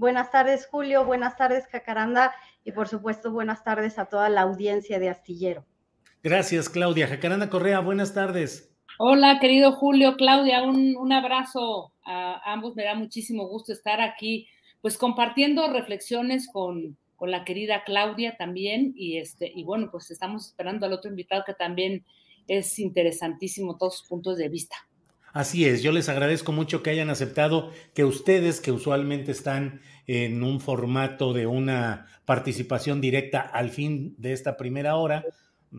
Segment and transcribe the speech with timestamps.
[0.00, 1.04] Buenas tardes, Julio.
[1.04, 2.34] Buenas tardes, Jacaranda.
[2.64, 5.66] Y por supuesto, buenas tardes a toda la audiencia de Astillero.
[6.22, 7.06] Gracias, Claudia.
[7.06, 8.74] Jacaranda Correa, buenas tardes.
[8.98, 12.74] Hola, querido Julio, Claudia, un, un, abrazo a ambos.
[12.76, 14.48] Me da muchísimo gusto estar aquí,
[14.80, 18.94] pues compartiendo reflexiones con, con la querida Claudia también.
[18.96, 22.06] Y, este, y bueno, pues estamos esperando al otro invitado que también
[22.48, 24.76] es interesantísimo todos sus puntos de vista.
[25.32, 30.42] Así es, yo les agradezco mucho que hayan aceptado que ustedes, que usualmente están en
[30.42, 35.24] un formato de una participación directa al fin de esta primera hora,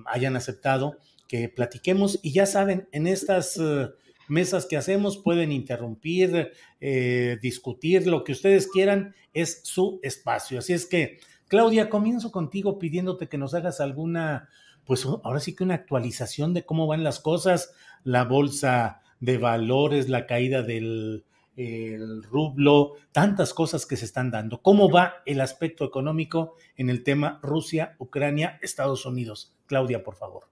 [0.05, 3.89] hayan aceptado que platiquemos y ya saben, en estas uh,
[4.29, 10.59] mesas que hacemos pueden interrumpir, eh, discutir, lo que ustedes quieran, es su espacio.
[10.59, 14.47] Así es que, Claudia, comienzo contigo pidiéndote que nos hagas alguna,
[14.85, 17.73] pues ahora sí que una actualización de cómo van las cosas,
[18.05, 21.23] la bolsa de valores, la caída del
[21.57, 24.61] el rublo, tantas cosas que se están dando.
[24.61, 29.55] ¿Cómo va el aspecto económico en el tema Rusia, Ucrania, Estados Unidos?
[29.67, 30.49] Claudia, por favor.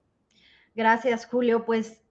[0.74, 1.64] Gracias, Julio.
[1.64, 2.02] Pues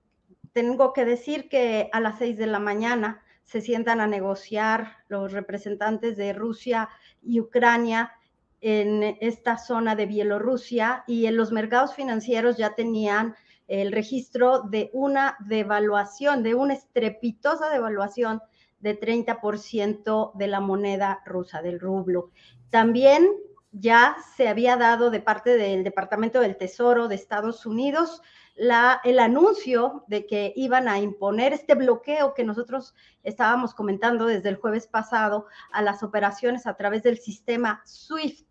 [0.53, 5.31] tengo que decir que a las seis de la mañana se sientan a negociar los
[5.31, 6.89] representantes de Rusia
[7.21, 8.13] y Ucrania
[8.61, 13.35] en esta zona de Bielorrusia y en los mercados financieros ya tenían
[13.69, 18.41] el registro de una devaluación, de una estrepitosa devaluación
[18.79, 22.31] de 30% de la moneda rusa, del rublo.
[22.69, 23.29] También
[23.71, 28.21] ya se había dado de parte del Departamento del Tesoro de Estados Unidos
[28.55, 32.93] la, el anuncio de que iban a imponer este bloqueo que nosotros
[33.23, 38.48] estábamos comentando desde el jueves pasado a las operaciones a través del sistema SWIFT.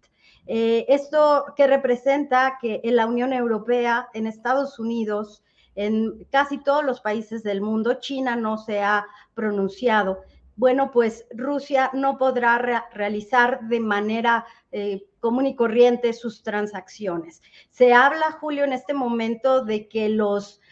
[0.51, 5.45] Eh, esto que representa que en la Unión Europea, en Estados Unidos,
[5.75, 10.23] en casi todos los países del mundo, China no se ha pronunciado.
[10.57, 17.43] Bueno, pues Rusia no podrá re realizar de manera eh, común y corriente sus transacciones.
[17.71, 20.63] Se habla, Julio, en este momento de que los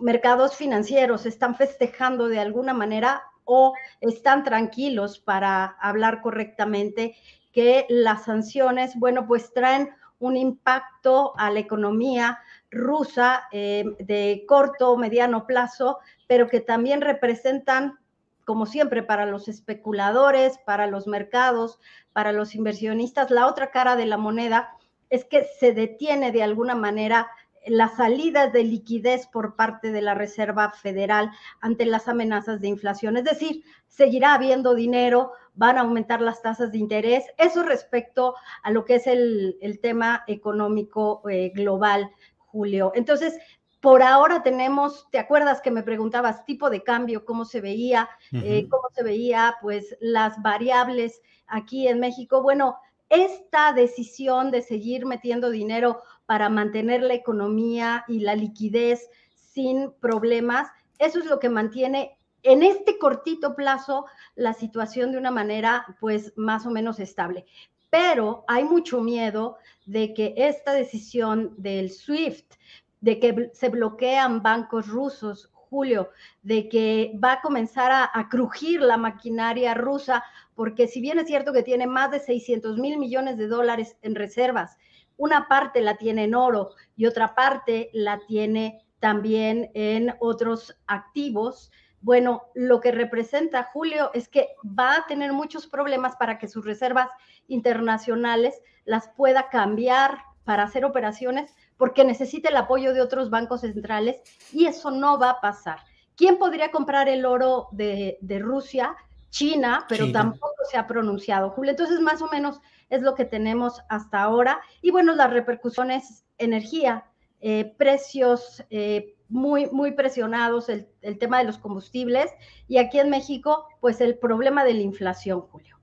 [0.00, 7.14] mercados financieros están festejando de alguna manera o están tranquilos para hablar correctamente
[7.58, 12.38] que las sanciones, bueno, pues traen un impacto a la economía
[12.70, 15.98] rusa eh, de corto o mediano plazo,
[16.28, 17.98] pero que también representan,
[18.44, 21.80] como siempre, para los especuladores, para los mercados,
[22.12, 24.76] para los inversionistas, la otra cara de la moneda
[25.10, 27.26] es que se detiene de alguna manera
[27.66, 33.16] la salida de liquidez por parte de la Reserva Federal ante las amenazas de inflación.
[33.16, 37.24] Es decir, seguirá habiendo dinero, van a aumentar las tasas de interés.
[37.36, 42.10] Eso respecto a lo que es el, el tema económico eh, global,
[42.46, 42.92] Julio.
[42.94, 43.38] Entonces,
[43.80, 48.36] por ahora tenemos, ¿te acuerdas que me preguntabas tipo de cambio, cómo se veía, uh
[48.36, 48.42] -huh.
[48.44, 52.40] eh, cómo se veía, pues las variables aquí en México?
[52.40, 52.76] Bueno,
[53.08, 60.68] esta decisión de seguir metiendo dinero para mantener la economía y la liquidez sin problemas,
[60.98, 66.32] eso es lo que mantiene en este cortito plazo la situación de una manera pues
[66.36, 67.46] más o menos estable.
[67.90, 72.54] Pero hay mucho miedo de que esta decisión del SWIFT,
[73.00, 76.10] de que se bloquean bancos rusos, Julio,
[76.42, 80.24] de que va a comenzar a, a, crujir la maquinaria rusa,
[80.54, 84.14] porque si bien es cierto que tiene más de 600 mil millones de dólares en
[84.14, 84.78] reservas,
[85.18, 91.70] una parte la tiene en oro y otra parte la tiene también en otros activos
[92.00, 96.64] Bueno, lo que representa Julio es que va a tener muchos problemas para que sus
[96.64, 97.08] reservas
[97.48, 104.22] internacionales las pueda cambiar para hacer operaciones porque necesita el apoyo de otros bancos centrales
[104.52, 105.80] y eso no va a pasar.
[106.16, 108.96] ¿Quién podría comprar el oro de, Rusia?
[109.30, 111.72] China, pero tampoco se ha pronunciado, Julio.
[111.72, 114.62] Entonces, más o menos es lo que tenemos hasta ahora.
[114.80, 117.04] Y bueno, las repercusiones, energía,
[117.40, 122.30] eh, precios eh, muy, muy presionados, el, el, tema de los combustibles
[122.66, 125.78] y aquí en México, pues el problema de la inflación, Julio.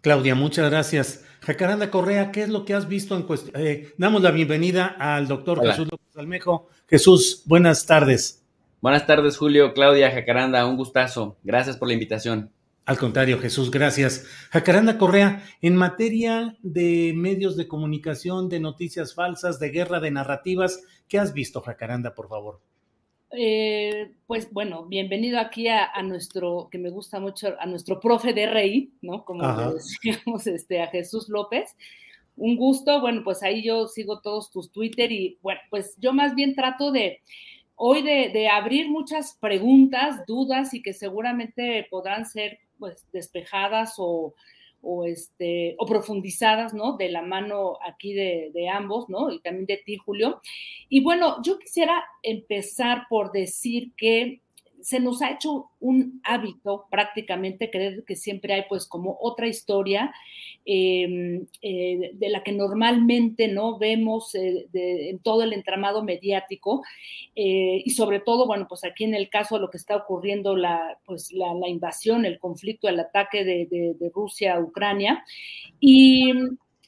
[0.00, 1.24] Claudia, muchas gracias.
[1.40, 3.60] Jacaranda Correa, ¿qué es lo que has visto en cuestión?
[3.60, 6.68] Eh, damos la bienvenida al doctor Jesús López Almejo.
[6.88, 8.44] Jesús, buenas tardes.
[8.80, 11.36] Buenas tardes, Julio, Claudia, Jacaranda, un gustazo.
[11.42, 12.50] Gracias por la invitación.
[12.84, 14.26] Al contrario, Jesús, gracias.
[14.50, 20.84] Jacaranda Correa, en materia de medios de comunicación, de noticias falsas, de guerra de narrativas,
[21.08, 22.60] ¿qué has visto, Jacaranda, por favor?
[23.38, 28.46] Eh, pues bueno, bienvenido aquí a, nuestro, que me gusta mucho, a nuestro profe de
[28.46, 29.26] RI, ¿no?
[29.26, 29.42] Como
[29.72, 31.76] decíamos este, a Jesús López.
[32.36, 36.34] Un gusto, bueno, pues ahí yo sigo todos tus Twitter y bueno, pues yo más
[36.34, 37.20] bien trato de,
[37.74, 44.34] hoy de, de abrir muchas preguntas, dudas y que seguramente podrán ser pues despejadas o,
[44.86, 46.96] o, este, o profundizadas, ¿no?
[46.96, 49.30] De la mano aquí de, de, ambos, ¿no?
[49.32, 50.40] Y también de ti, Julio.
[50.88, 54.42] Y bueno, yo quisiera empezar por decir que
[54.86, 60.14] se nos ha hecho un hábito prácticamente creer que siempre hay pues como otra historia
[60.64, 66.84] em, eh, de la que normalmente no vemos eh, en todo el entramado mediático
[67.34, 70.54] eh, y sobre todo, bueno, pues aquí en el caso de lo que está ocurriendo,
[70.54, 73.66] la, pues la, invasión, el conflicto, el ataque de,
[73.98, 75.24] de Rusia a Ucrania.
[75.80, 76.32] Y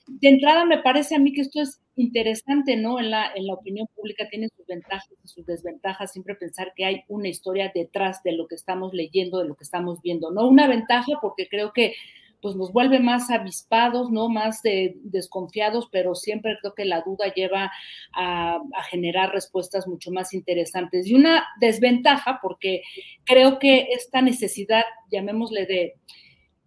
[0.06, 2.98] de entrada me parece a mí que esto es interesante, ¿no?
[2.98, 7.28] En la, opinión pública tiene sus ventajas y sus desventajas, siempre pensar que hay una
[7.28, 10.48] historia detrás de lo que estamos leyendo, de lo que estamos viendo, ¿no?
[10.48, 11.94] Una ventaja porque creo que
[12.40, 14.28] pues nos vuelve más avispados, ¿no?
[14.28, 17.72] Más desconfiados, pero siempre creo que la duda lleva
[18.14, 18.60] a,
[18.90, 21.06] generar respuestas mucho más interesantes.
[21.06, 22.82] Y una desventaja, porque
[23.24, 25.94] creo que esta necesidad, llamémosle de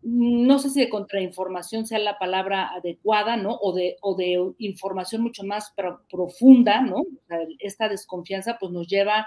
[0.04, 3.56] no sé si de contrainformación sea la palabra adecuada, ¿no?
[3.62, 5.74] O de, o de información mucho más
[6.10, 7.04] profunda, ¿no?
[7.60, 9.26] esta desconfianza pues nos lleva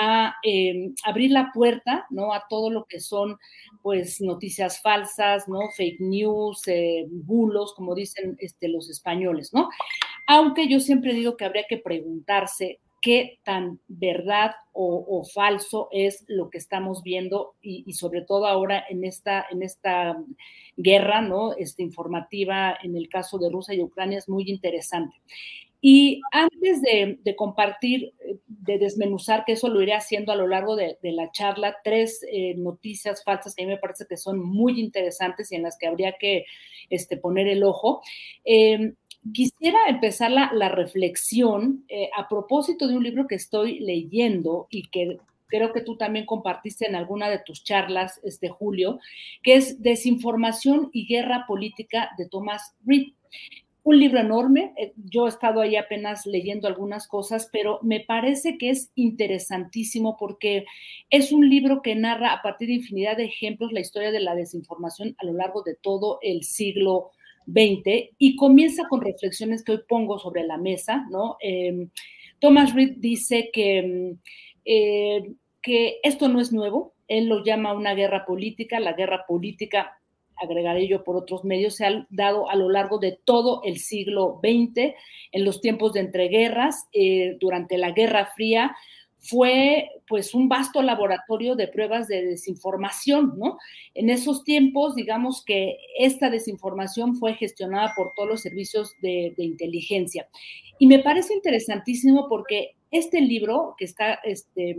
[0.00, 2.32] a em, abrir la puerta, ¿no?
[2.32, 3.38] A todo lo que son,
[3.82, 5.60] pues, noticias falsas, ¿no?
[5.76, 9.68] Fake news, eh, bulos, como dicen este, los españoles, ¿no?
[10.26, 16.50] Aunque yo siempre digo que habría que preguntarse qué tan verdad o, falso es lo
[16.50, 20.16] que estamos viendo y, sobre todo ahora en esta, en esta
[20.76, 21.54] guerra ¿no?
[21.56, 25.16] este, informativa en el caso de Rusia y Ucrania es muy interesante.
[25.80, 28.12] Y antes de, compartir,
[28.46, 32.54] de desmenuzar, que eso lo iré haciendo a lo largo de, la charla, tres eh,
[32.56, 35.86] noticias falsas que a mí me parece que son muy interesantes y en las que
[35.86, 36.46] habría que
[36.90, 38.02] este, poner el ojo.
[38.44, 38.94] Eh,
[39.32, 45.18] Quisiera empezar la, reflexión eh, a propósito de un libro que estoy leyendo y que
[45.48, 49.00] creo que tú también compartiste en alguna de tus charlas, este Julio,
[49.42, 53.12] que es Desinformación y Guerra Política de Thomas Reed.
[53.82, 58.58] Un libro enorme, eh, yo he estado ahí apenas leyendo algunas cosas, pero me parece
[58.58, 60.66] que es interesantísimo porque
[61.08, 64.34] es un libro que narra a partir de infinidad de ejemplos la historia de la
[64.34, 67.12] desinformación a lo largo de todo el siglo
[67.48, 71.36] 20 y comienza con reflexiones que hoy pongo sobre la mesa, ¿no?
[71.40, 71.90] Em,
[72.38, 74.18] Thomas Reed dice que, em,
[74.64, 79.98] eh, que esto no es nuevo, él lo llama una guerra política, la guerra política,
[80.36, 84.40] agregaré yo por otros medios, se ha dado a lo largo de todo el siglo
[84.42, 84.94] XX,
[85.32, 88.76] en los tiempos de entreguerras, eh, durante la Guerra Fría,
[89.18, 93.58] fue pues un vasto laboratorio de pruebas de desinformación, ¿no?
[93.94, 100.28] En esos tiempos, digamos que esta desinformación fue gestionada por todos los servicios de, inteligencia.
[100.78, 104.76] Y me parece interesantísimo porque este libro que está este,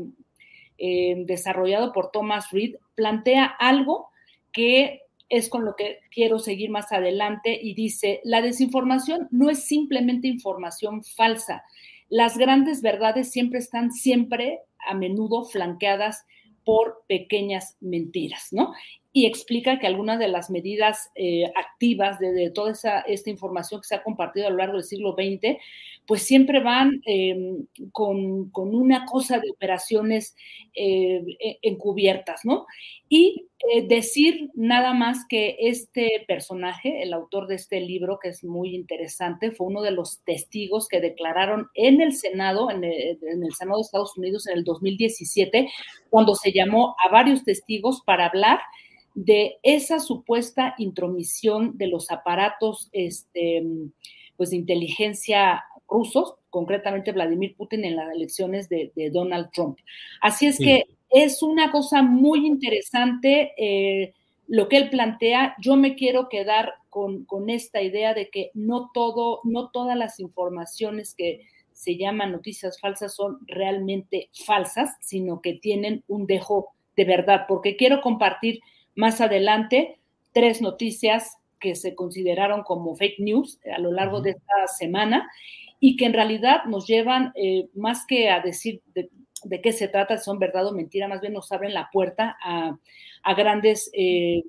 [0.77, 4.09] eh, desarrollado por Thomas Reed plantea algo
[4.51, 9.63] que es con lo que quiero seguir más adelante y dice, la desinformación no es
[9.63, 11.63] simplemente información falsa,
[12.09, 16.25] las grandes verdades siempre están siempre a menudo flanqueadas
[16.65, 18.73] por pequeñas mentiras, ¿no?
[19.11, 23.87] y explica que algunas de las medidas eh, activas de, toda esa, esta información que
[23.87, 25.57] se ha compartido a lo largo del siglo XX,
[26.09, 30.35] pues siempre van em, con, una cosa de operaciones
[30.73, 32.65] eh, e, encubiertas, ¿no?
[33.07, 38.43] Y eh, decir nada más que este personaje, el autor de este libro, que es
[38.43, 43.43] muy interesante, fue uno de los testigos que declararon en el Senado, en el, en
[43.43, 45.69] el Senado de Estados Unidos en el 2017,
[46.09, 48.61] cuando se llamó a varios testigos para hablar
[49.13, 53.63] de esa supuesta intromisión de los aparatos este,
[54.39, 59.77] pues, de inteligencia rusos, concretamente Vladimir Putin en las elecciones de, Donald Trump.
[60.21, 64.13] Así es que es una cosa muy interesante eh,
[64.47, 65.55] lo que él plantea.
[65.59, 70.19] Yo me quiero quedar con, con, esta idea de que no todo, no todas las
[70.19, 71.41] informaciones que
[71.71, 77.77] se llaman noticias falsas son realmente falsas, sino que tienen un dejo de verdad, porque
[77.77, 78.59] quiero compartir
[78.95, 79.97] más adelante
[80.33, 85.29] tres noticias que se consideraron como fake news a lo largo de esta semana
[85.79, 89.09] y que en realidad nos llevan eh, más que a decir de,
[89.61, 92.77] qué se trata, son verdad o mentira, más bien nos abren la puerta a,
[93.35, 94.43] grandes eh,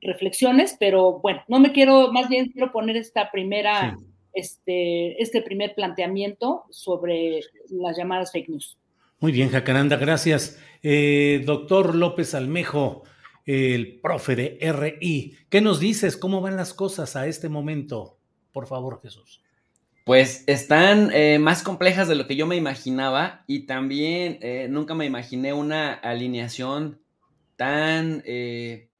[0.00, 3.96] reflexiones, pero bueno, no me quiero, más bien quiero poner esta primera,
[4.32, 7.40] este, este primer planteamiento sobre
[7.70, 8.78] las llamadas fake news.
[9.20, 10.60] Muy bien, Jacaranda, gracias.
[10.82, 13.04] Eh, doctor López Almejo,
[13.46, 15.36] el profe de RI.
[15.48, 16.16] ¿Qué nos dices?
[16.16, 18.18] ¿Cómo van las cosas a este momento?
[18.52, 19.43] Por favor, Jesús.
[20.04, 24.94] Pues están eh, más complejas de lo que yo me imaginaba y también eh, nunca
[24.94, 27.00] me imaginé una alineación
[27.56, 28.90] tan, eh,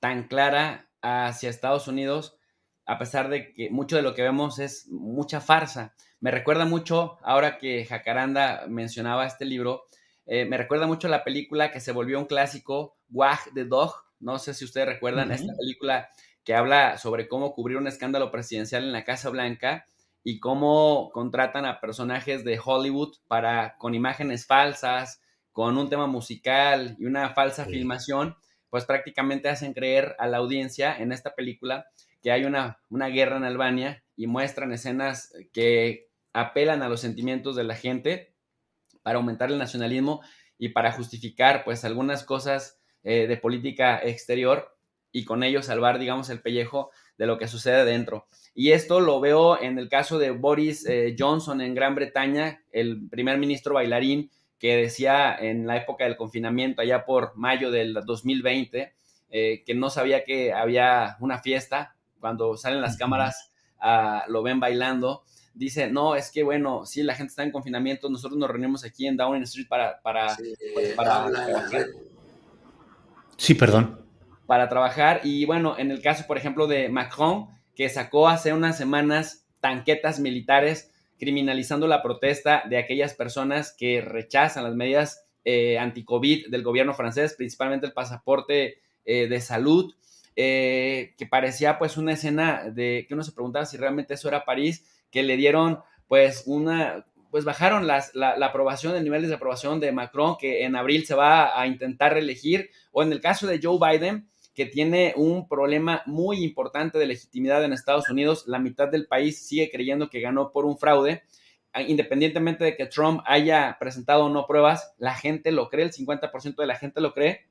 [0.00, 2.36] tan clara hacia Estados Unidos,
[2.84, 5.94] a pesar de que mucho de lo que vemos es mucha farsa.
[6.18, 9.84] Me recuerda mucho, ahora que Jacaranda mencionaba este libro,
[10.26, 13.94] me recuerda mucho la película que se volvió un clásico, Wag the Dog.
[14.20, 16.08] No sé si ustedes recuerdan esta película
[16.44, 19.86] que habla sobre cómo cubrir un escándalo presidencial en la Casa Blanca
[20.22, 25.22] y cómo contratan a personajes de Hollywood para con imágenes falsas,
[25.52, 28.36] con un tema musical y una falsa filmación,
[28.68, 31.86] pues prácticamente hacen creer a la audiencia en esta película
[32.22, 37.56] que hay una, una guerra en Albania y muestran escenas que apelan a los sentimientos
[37.56, 38.34] de la gente
[39.02, 40.20] para aumentar el nacionalismo
[40.58, 44.76] y para justificar pues algunas cosas eh, de política exterior
[45.10, 48.26] y con ello salvar, digamos, el pellejo de lo que sucede dentro.
[48.54, 53.08] Y esto lo veo en el caso de Boris eh, Johnson en Gran Bretaña, el
[53.10, 58.94] primer ministro bailarín que decía en la época del confinamiento, allá por mayo del 2020,
[59.28, 61.94] eh, que no sabía que había una fiesta.
[62.20, 65.22] Cuando salen las cámaras, ah, lo ven bailando.
[65.52, 69.06] Dice, no, es que bueno, si la gente está en confinamiento, nosotros nos reunimos aquí
[69.06, 70.38] en Downing Street para, para,
[70.96, 71.26] para
[73.36, 74.09] Sí, perdón.
[74.50, 75.20] Para trabajar.
[75.22, 80.18] Y bueno, en el caso, por ejemplo, de Macron, que sacó hace unas semanas tanquetas
[80.18, 80.90] militares
[81.20, 87.34] criminalizando la protesta de aquellas personas que rechazan las medidas eh, anti-COVID del gobierno francés,
[87.34, 89.94] principalmente el pasaporte eh, de salud,
[90.34, 94.44] eh, que parecía pues una escena de que uno se preguntaba si realmente eso era
[94.44, 95.78] París, que le dieron
[96.08, 100.74] pues una, pues bajaron las, la, aprobación, el nivel de aprobación de Macron, que en
[100.74, 104.28] abril se va a intentar reelegir, o en el caso de Joe Biden,
[104.60, 109.38] que tiene un problema muy importante de legitimidad en Estados Unidos, la mitad del país
[109.38, 111.22] sigue creyendo que ganó por un fraude,
[111.72, 115.92] ah, independientemente de que Trump haya presentado o no pruebas, la gente lo cree, el
[115.94, 117.46] 50% de la gente lo cree,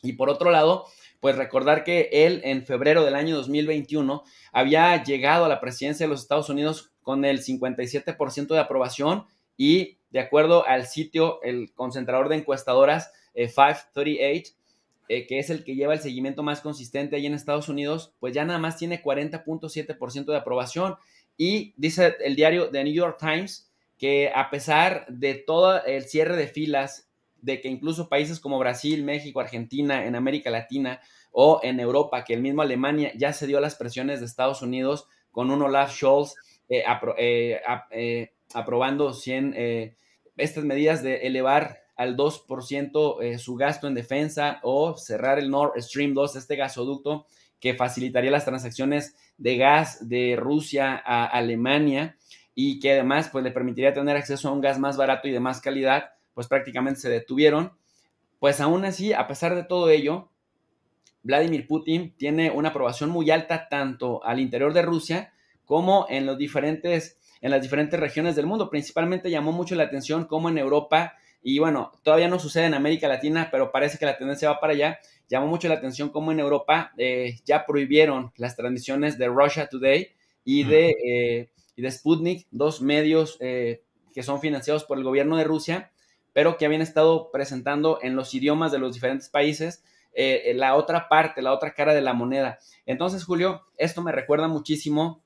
[0.00, 0.86] y por otro lado,
[1.18, 6.10] pues recordar que él en febrero del año 2021 había llegado a la presidencia de
[6.10, 9.24] los Estados Unidos con el 57% de aprobación
[9.56, 14.52] y de acuerdo al sitio, el concentrador de encuestadoras 538,
[15.08, 18.34] eh, que es el que lleva el seguimiento más consistente ahí en Estados Unidos, pues
[18.34, 20.96] ya nada más tiene 40.7% de aprobación.
[21.36, 26.36] Y dice el diario The New York Times que a pesar de todo el cierre
[26.36, 27.10] de filas,
[27.42, 31.00] de que incluso países como Brasil, México, Argentina, en América Latina
[31.32, 35.06] o en Europa, que el mismo Alemania ya se dio las presiones de Estados Unidos
[35.30, 36.34] con un Olaf Scholz
[36.70, 36.82] eh,
[37.18, 39.94] eh, aprobando 100,
[40.36, 46.14] estas medidas de elevar al 2% su gasto en defensa o cerrar el Nord Stream
[46.14, 47.26] 2, este gasoducto
[47.60, 52.16] que facilitaría las transacciones de gas de Rusia a Alemania
[52.54, 55.40] y que además pues le permitiría tener acceso a un gas más barato y de
[55.40, 57.72] más calidad, pues prácticamente se detuvieron.
[58.38, 60.30] Pues aún así, a pesar de todo ello,
[61.22, 65.32] Vladimir Putin tiene una aprobación muy alta tanto al interior de Rusia
[65.64, 68.68] como en, los diferentes, en las diferentes regiones del mundo.
[68.68, 71.14] Principalmente llamó mucho la atención cómo en Europa
[71.46, 74.72] y bueno, todavía no sucede en América Latina, pero parece que la tendencia va para
[74.72, 74.98] allá.
[75.28, 80.08] Llamó mucho la atención cómo en Europa eh, ya prohibieron las transmisiones de Russia Today
[80.42, 83.82] y de, eh, y de Sputnik, dos medios eh,
[84.14, 85.92] que son financiados por el gobierno de Rusia,
[86.32, 89.84] pero que habían estado presentando en los idiomas de los diferentes países
[90.16, 92.58] la otra parte, la otra cara de la moneda.
[92.86, 95.24] Entonces, Julio, esto me recuerda muchísimo,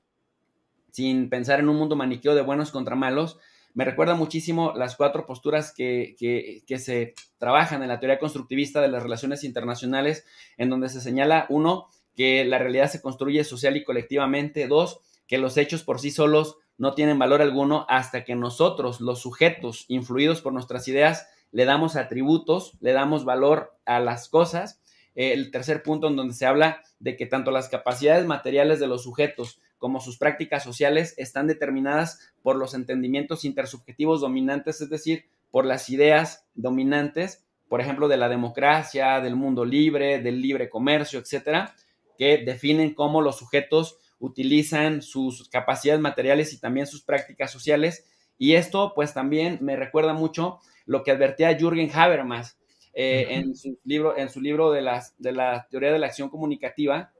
[0.91, 3.37] sin pensar en un mundo maniqueo de buenos contra malos,
[3.73, 8.87] me recuerda muchísimo las cuatro posturas que, que, se trabajan en la teoría constructivista de
[8.87, 10.25] las relaciones internacionales,
[10.57, 15.37] en donde se señala, uno, que la realidad se construye social y colectivamente, dos, que
[15.37, 20.41] los hechos por sí solos no tienen valor alguno hasta que nosotros, los sujetos influidos
[20.41, 24.81] por nuestras ideas, le damos atributos, le damos valor a las cosas.
[25.15, 29.03] el tercer punto en donde se habla de que tanto las capacidades materiales de los
[29.03, 35.65] sujetos como sus prácticas sociales están determinadas por los entendimientos intersubjetivos dominantes, es decir, por
[35.65, 41.75] las ideas dominantes, por ejemplo, de la democracia, del mundo libre, del libre comercio, etcétera,
[42.17, 48.05] que definen cómo los sujetos utilizan sus capacidades materiales y también sus prácticas sociales.
[48.37, 52.59] Y esto, pues, también me recuerda mucho lo que advertía Jürgen Habermas
[52.93, 56.29] eh, en, su libro, en su libro de, las, de la teoría de la acción
[56.29, 57.13] comunicativa,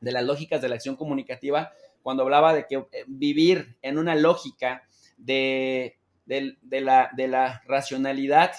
[0.00, 1.72] de las lógicas de la acción comunicativa,
[2.08, 4.88] cuando hablaba de que eh, vivir en una lógica
[5.18, 8.52] de, la, de la racionalidad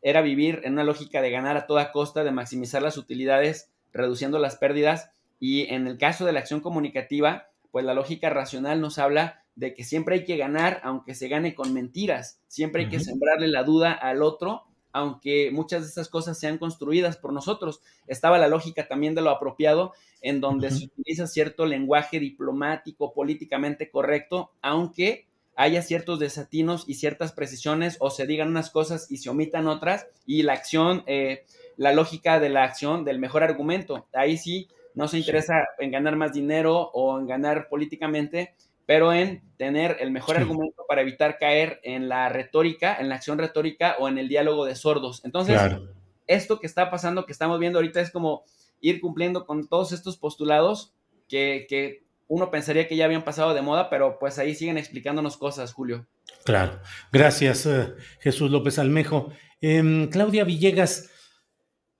[0.00, 4.38] era vivir en una lógica de ganar a toda costa, de maximizar las utilidades, reduciendo
[4.38, 5.10] las pérdidas.
[5.38, 9.74] Y en el caso de la acción comunicativa, pues la lógica racional nos habla de
[9.74, 13.64] que siempre hay que ganar, aunque se gane con mentiras, siempre hay que sembrarle la
[13.64, 17.80] duda al otro aunque muchas de estas cosas sean construidas por nosotros.
[18.06, 23.90] Estaba la lógica también de lo apropiado, en donde se utiliza cierto lenguaje diplomático, políticamente
[23.90, 29.30] correcto, aunque haya ciertos desatinos y ciertas precisiones o se digan unas cosas y se
[29.30, 31.44] omitan otras, y la acción, eh,
[31.76, 34.06] la lógica de la acción del mejor argumento.
[34.12, 38.54] Ahí sí no se interesa en ganar más dinero o en ganar políticamente,
[38.86, 43.38] pero en tener el mejor argumento para evitar caer en la retórica, en la acción
[43.38, 45.24] retórica o en el diálogo de sordos.
[45.24, 45.60] Entonces,
[46.26, 48.44] esto que está pasando, que estamos viendo ahorita, es como
[48.80, 50.92] ir cumpliendo con todos estos postulados
[51.28, 55.74] que, uno pensaría que ya habían pasado de moda, pero pues ahí siguen explicándonos cosas,
[55.74, 56.06] Julio.
[56.44, 56.80] Claro.
[57.12, 59.32] Gracias, eh, Jesús López Almejo.
[59.60, 61.10] Em, Claudia Villegas,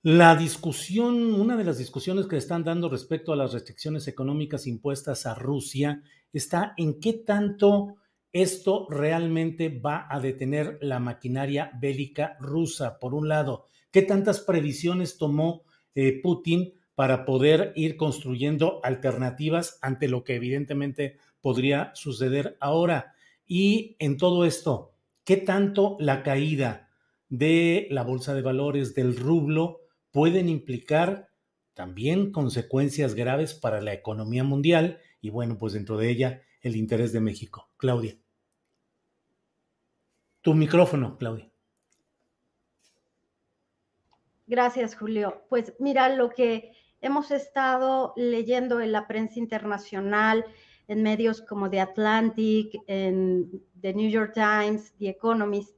[0.04, 5.26] la discusión, una de las discusiones que están dando respecto a las restricciones económicas impuestas
[5.26, 7.94] a Rusia está en qué tanto
[8.33, 13.66] esto realmente va a detener la maquinaria bélica rusa, por un lado.
[13.92, 15.62] ¿Qué tantas previsiones tomó
[15.94, 23.14] eh, Putin para poder ir construyendo alternativas ante lo que evidentemente podría suceder ahora?
[23.46, 26.88] Y en todo esto, ¿qué tanto la caída
[27.29, 29.82] de la bolsa de valores del rublo
[30.12, 31.29] pueden implicar
[31.75, 37.12] también consecuencias graves para la economía mundial y bueno, pues dentro de ella el interés
[37.12, 37.70] de México.
[37.77, 38.16] Claudia.
[40.42, 41.51] Tu micrófono, Claudia.
[44.46, 45.44] Gracias, Julio.
[45.48, 50.44] Pues mira, lo que hemos estado leyendo en la prensa internacional,
[50.88, 55.75] en medios como The Atlantic, en The New York Times, The Economist,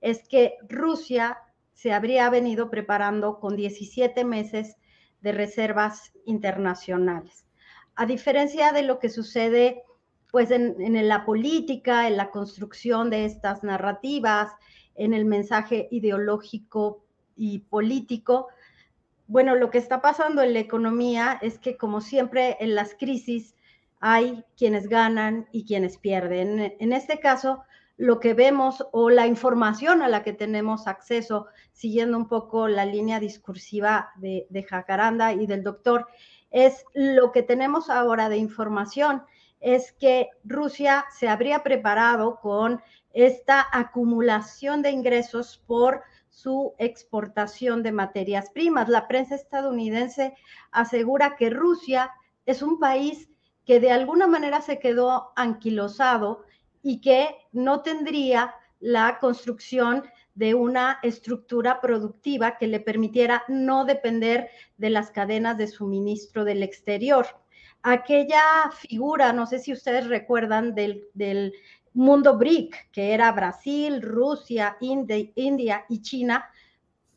[0.00, 1.38] es que Rusia
[1.78, 4.74] se habría venido preparando con 17 meses
[5.20, 7.46] de reservas internacionales.
[7.94, 9.84] A diferencia de lo que sucede
[10.32, 10.74] pues en,
[11.06, 14.50] la política, en la construcción de estas narrativas,
[14.96, 17.04] en el mensaje ideológico
[17.36, 18.48] y político,
[19.28, 23.54] bueno, lo que está pasando en la economía es que como siempre en las crisis
[24.00, 26.74] hay quienes ganan y quienes pierden.
[26.80, 27.62] En este caso,
[27.98, 32.86] lo que vemos o la información a la que tenemos acceso, siguiendo un poco la
[32.86, 36.06] línea discursiva de, Jacaranda y del doctor,
[36.50, 39.24] es lo que tenemos ahora de información,
[39.60, 42.80] es que Rusia se habría preparado con
[43.12, 48.88] esta acumulación de ingresos por su exportación de materias primas.
[48.88, 50.34] La prensa estadounidense
[50.70, 52.12] asegura que Rusia
[52.46, 53.28] es un país
[53.64, 56.44] que de alguna manera se quedó anquilosado
[56.82, 64.48] y que no tendría la construcción de una estructura productiva que le permitiera no depender
[64.76, 67.26] de las cadenas de suministro del exterior.
[67.82, 71.52] Aquella figura, no sé si ustedes recuerdan, del,
[71.94, 76.48] mundo BRIC, que era Brasil, Rusia, India y China,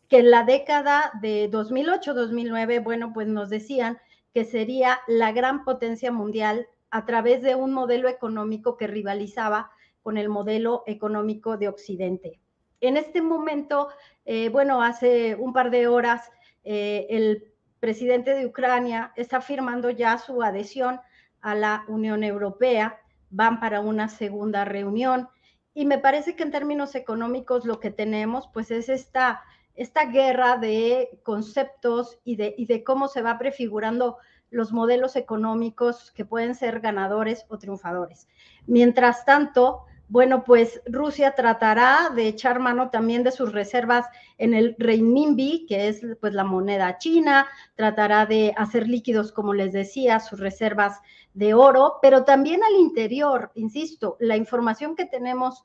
[0.08, 4.00] que en la década de 2008-2009, bueno, pues nos decían
[4.34, 9.71] que sería la gran potencia mundial a través de un modelo económico que rivalizaba
[10.04, 12.39] con el modelo económico de Occidente.
[12.82, 13.89] En este momento,
[14.25, 16.30] eh, bueno, hace un par de horas,
[16.63, 20.99] eh, el presidente de Ucrania está firmando ya su adhesión
[21.41, 22.99] a la Unión Europea,
[23.30, 25.30] van para una segunda reunión
[25.73, 29.41] y me parece que en términos económicos lo que tenemos pues es esta,
[29.75, 34.17] esta guerra de conceptos y de, y de cómo se va prefigurando
[34.51, 38.27] los modelos económicos que pueden ser ganadores o triunfadores.
[38.67, 44.05] Mientras tanto, bueno, pues Rusia tratará de echar mano también de sus reservas
[44.37, 49.71] en el renminbi, que es pues la moneda china, tratará de hacer líquidos, como les
[49.71, 50.99] decía, sus reservas
[51.33, 55.63] de oro, pero también al interior, insisto, la información que tenemos,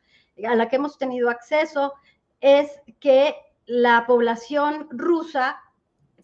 [0.48, 1.94] a la que hemos tenido acceso,
[2.40, 2.70] es
[3.00, 3.34] que
[3.66, 5.60] la población rusa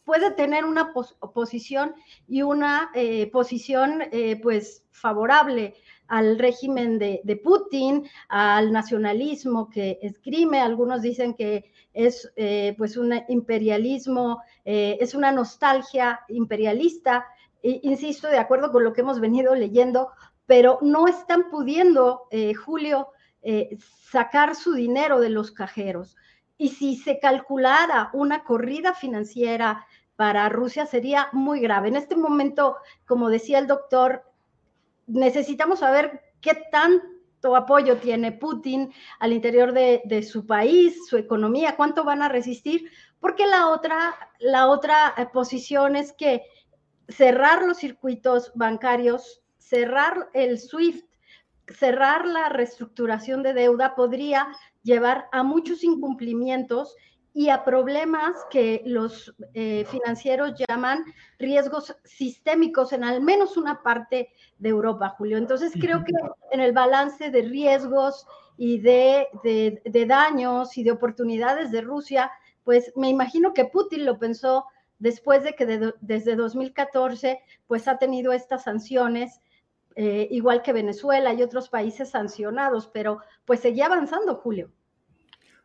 [0.05, 0.93] puede tener una
[1.35, 1.95] posición
[2.27, 5.75] y una eh, posición eh, pues favorable
[6.13, 10.61] al régimen de, Putin, al nacionalismo que escrime.
[10.61, 17.27] Algunos dicen que es eh, pues un imperialismo, eh, es una nostalgia imperialista,
[17.63, 20.11] insisto, de acuerdo con lo que hemos venido leyendo,
[20.45, 23.09] pero no están pudiendo, eh, Julio,
[24.11, 26.15] sacar su dinero de los cajeros.
[26.63, 31.89] Y si se calculara una corrida financiera para Rusia sería muy grave.
[31.89, 34.23] En este momento, como decía el doctor,
[35.09, 42.05] necesitamos saber qué tanto apoyo tiene Putin al interior de, su país, su economía, cuánto
[42.05, 46.45] van a resistir, porque la otra, la otra eh, posición es que
[47.09, 51.05] cerrar los circuitos bancarios, cerrar el SWIFT,
[51.67, 54.47] cerrar la reestructuración de deuda podría
[54.83, 56.97] llevar a muchos incumplimientos
[57.35, 61.05] y a problemas que los eh, financieros llaman
[61.39, 65.39] riesgos sistémicos en al menos una parte de Europa, Julio.
[65.39, 66.13] Entonces creo que
[66.51, 68.27] en el balance de riesgos
[68.59, 72.31] y de, de, daños y de oportunidades de Rusia,
[72.65, 74.67] pues me imagino que Putin lo pensó
[74.99, 79.41] después de que desde 2014 pues ha tenido estas sanciones,
[79.97, 84.71] eh, igual que Venezuela y otros países sancionados, pero pues seguía avanzando, Julio.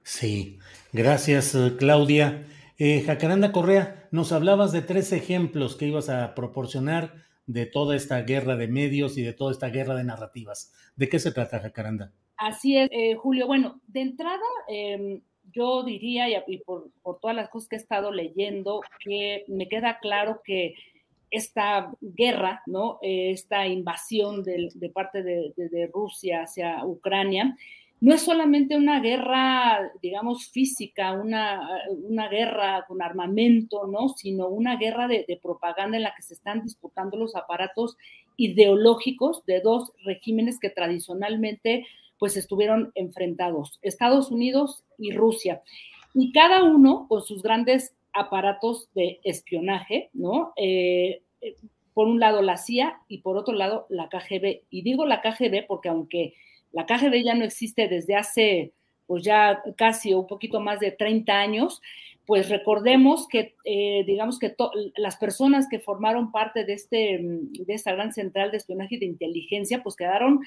[0.03, 0.59] Sí,
[0.93, 2.45] gracias eh, Claudia.
[2.79, 8.21] Eh, Jacaranda Correa, nos hablabas de tres ejemplos que ibas a proporcionar de toda esta
[8.21, 10.73] guerra de medios y de toda esta guerra de narrativas.
[10.95, 12.13] ¿De qué se trata, Jacaranda?
[12.37, 13.47] Así es, eh, Julio.
[13.47, 18.81] Bueno, de entrada, em, yo diría, y, por, todas las cosas que he estado leyendo,
[19.03, 20.75] que me queda claro que
[21.29, 22.99] esta guerra, ¿no?
[23.01, 27.55] esta invasión de, parte de Rusia hacia Ucrania,
[27.99, 31.67] no es solamente una guerra, digamos, física, una,
[32.03, 34.09] una guerra con armamento, ¿no?
[34.09, 37.97] Sino una guerra de, propaganda en la que se están disputando los aparatos
[38.35, 41.87] ideológicos de dos regímenes que tradicionalmente
[42.19, 45.61] pues estuvieron enfrentados, Estados Unidos y Rusia.
[46.13, 50.53] Y cada uno con sus grandes aparatos de espionaje, ¿no?
[50.55, 51.55] Eh, eh,
[51.93, 54.63] por un lado la CIA y por otro lado la KGB.
[54.69, 56.35] Y digo la KGB porque aunque
[56.71, 58.73] la KGB ya no existe desde hace,
[59.07, 61.81] pues ya casi un poquito más de 30 años,
[62.27, 64.53] pues recordemos que, eh, digamos que
[64.97, 69.05] las personas que formaron parte de, este, de esta gran central de espionaje y de
[69.05, 70.41] inteligencia, pues quedaron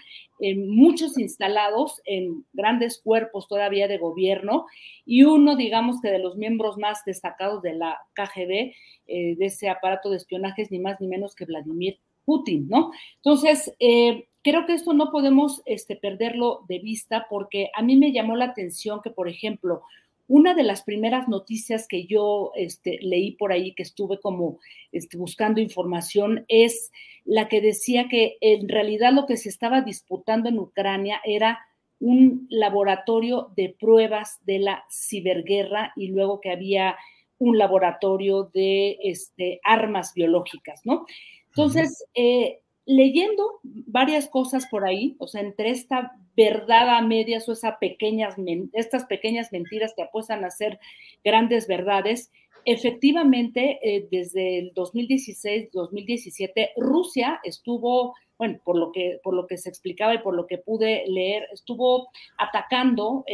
[0.66, 4.66] muchos instalados en grandes cuerpos todavía de gobierno
[5.06, 8.74] y uno, digamos que de los miembros más destacados de la KGB,
[9.06, 12.90] eh, de ese aparato de espionaje, es ni más ni menos que Vladimir Putin, ¿no?
[13.16, 18.12] Entonces, eh, creo que esto no podemos este, perderlo de vista porque a mí me
[18.12, 19.82] llamó la atención que, por ejemplo,
[20.30, 24.60] una de las primeras noticias que yo este, leí por ahí, que estuve como
[24.92, 26.92] este, buscando información, es
[27.24, 31.58] la que decía que en realidad lo que se estaba disputando en Ucrania era
[31.98, 36.96] un laboratorio de pruebas de la ciberguerra y luego que había
[37.38, 41.06] un laboratorio de este, armas biológicas, ¿no?
[41.48, 47.52] Entonces, eh, leyendo varias cosas por ahí, o sea, entre esta verdad a medias o
[47.52, 48.34] esas pequeñas,
[48.72, 50.78] estas pequeñas mentiras que apuestan a ser
[51.22, 52.30] grandes verdades,
[52.64, 59.68] efectivamente, eh, desde el 2016-2017, Rusia estuvo, bueno, por lo, que, por lo que se
[59.68, 63.24] explicaba y por lo que pude leer, estuvo atacando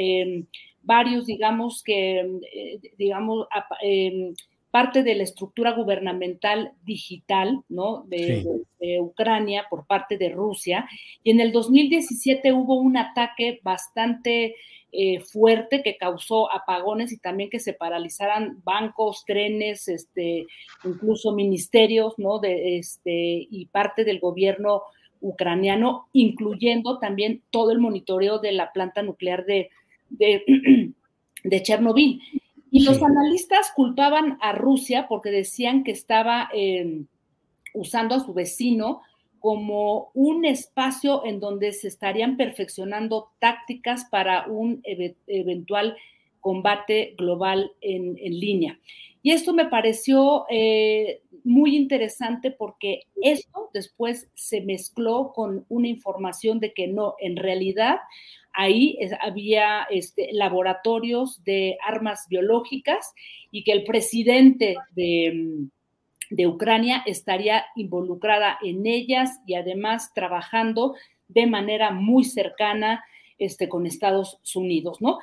[0.83, 3.47] varios, digamos que, eh, digamos,
[4.77, 8.05] parte de la estructura gubernamental digital ¿no?
[8.09, 8.45] de,
[9.01, 10.87] Ucrania por parte de Rusia.
[11.25, 14.55] Y en el 2017 hubo un ataque bastante
[14.93, 20.45] eh, fuerte que causó apagones y también que se paralizaran bancos, trenes, este,
[20.85, 22.39] incluso ministerios ¿no?
[22.39, 24.83] de, este, y parte del gobierno
[25.23, 29.71] ucraniano, incluyendo también todo el monitoreo de la planta nuclear de,
[30.11, 30.45] de
[31.45, 32.21] de Chernobyl.
[32.77, 37.07] Y los analistas culpaban a Rusia porque decían que estaba em,
[37.73, 39.01] usando a su vecino
[39.41, 45.97] como un espacio en donde se estarían perfeccionando tácticas para un eventual
[46.41, 48.79] combate global en, línea.
[49.23, 56.61] Y esto me pareció eh, muy interesante porque esto después se mezcló con una información
[56.61, 58.01] de que no, en realidad
[58.57, 63.15] ahí había este, laboratorios de armas biológicas
[63.51, 65.69] y que el presidente de,
[66.47, 70.95] Ucrania estaría involucrada en ellas y además trabajando
[71.29, 73.05] de manera muy cercana
[73.39, 75.19] este, con Estados Unidos, ¿no?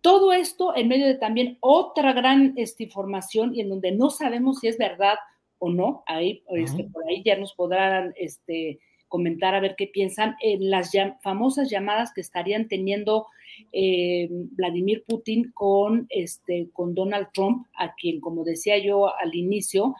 [0.00, 4.60] Todo esto en medio de también otra gran este, información y en donde no sabemos
[4.60, 5.16] si es verdad
[5.58, 10.36] o no, ahí, este, por ahí ya nos podrán este, comentar a ver qué piensan
[10.40, 10.92] en las
[11.22, 13.26] famosas llamadas que estarían teniendo
[13.72, 19.94] eh, Vladimir Putin con, este, con Donald Trump, a quien, como decía yo al inicio,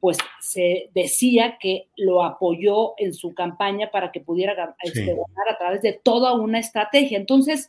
[0.00, 5.58] pues se decía que lo apoyó en su campaña para que pudiera este, ganar a
[5.58, 7.18] través de toda una estrategia.
[7.18, 7.68] Entonces,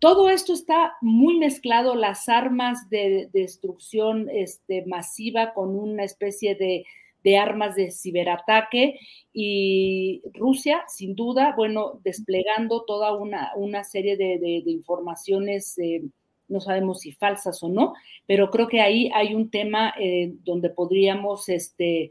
[0.00, 6.84] todo esto está muy mezclado, las armas de, destrucción este, masiva con una especie de,
[7.38, 8.98] armas de ciberataque
[9.32, 16.02] y Rusia, sin duda, bueno, desplegando toda una, una serie de, informaciones, eh,
[16.48, 17.94] no sabemos si falsas o no,
[18.26, 22.10] pero creo que ahí hay un tema eh, donde podríamos este,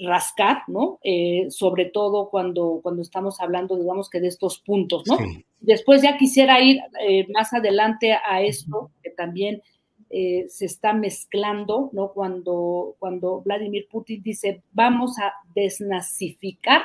[0.00, 0.98] rascar, ¿no?
[1.02, 5.18] Eh, sobre todo cuando, cuando estamos hablando, digamos que de estos puntos, ¿no?
[5.60, 9.62] Después ya quisiera ir eh, más adelante a esto, que también
[10.10, 12.12] eh, se está mezclando, ¿no?
[12.12, 16.82] Cuando, cuando Vladimir Putin dice, vamos a desnazificar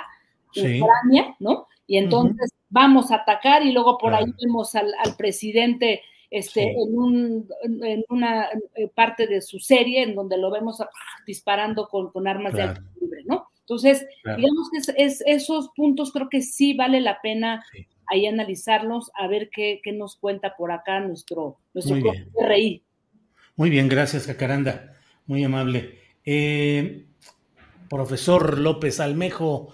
[0.55, 1.67] Ucrania, ¿no?
[1.87, 6.97] Y entonces vamos a atacar y luego por ahí vemos al, al presidente este, en,
[6.97, 10.81] un, en, una eh, parte de su serie en donde lo vemos
[11.27, 13.47] disparando con, con armas de calibre, ¿no?
[13.59, 17.63] Entonces, digamos que es, esos puntos creo que sí vale la pena
[18.07, 21.97] ahí analizarlos, a ver qué, qué, nos cuenta por acá nuestro, nuestro
[22.47, 22.83] RI.
[23.55, 24.93] Muy bien, gracias, Cacaranda.
[25.27, 25.99] Muy amable.
[26.25, 27.05] Eh,
[27.87, 29.71] profesor López Almejo,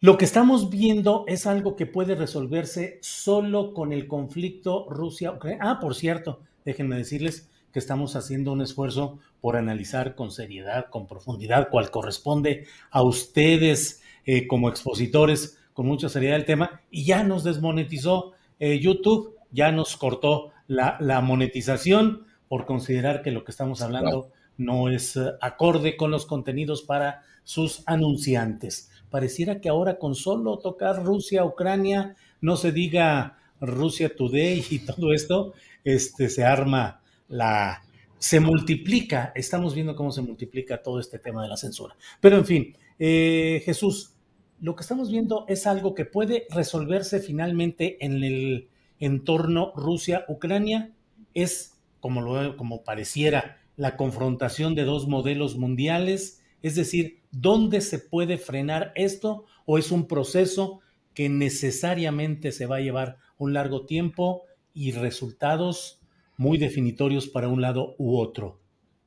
[0.00, 5.58] lo que estamos viendo es algo que puede resolverse solo con el conflicto Rusia-Ucrania.
[5.60, 11.08] Ah, por cierto, déjenme decirles que estamos haciendo un esfuerzo por analizar con seriedad, con
[11.08, 17.24] profundidad, cual corresponde a ustedes eh, como expositores, con mucha seriedad el tema, y ya
[17.24, 23.80] nos desmonetizó eh, YouTube, ya nos cortó la, monetización por considerar que lo que estamos
[23.80, 28.90] hablando no es eh, acorde con los contenidos para sus anunciantes.
[29.08, 35.12] Pareciera que ahora con solo tocar Rusia, Ucrania, no se diga Rusia Today y todo
[35.12, 35.52] esto,
[35.84, 37.84] este, se arma la,
[38.18, 41.94] se multiplica, estamos viendo cómo se multiplica todo este tema de la censura.
[42.20, 44.14] Pero en fin, eh, Jesús,
[44.60, 50.90] lo que estamos viendo es algo que puede resolverse finalmente en el entorno Rusia-Ucrania,
[51.32, 51.69] es
[52.00, 58.38] como, lo, como pareciera la confrontación de dos modelos mundiales, es decir, ¿Dónde se puede
[58.38, 60.80] frenar esto o es un proceso
[61.14, 64.42] que necesariamente se va a llevar un largo tiempo
[64.74, 66.00] y resultados
[66.36, 68.58] muy definitorios para un lado u otro?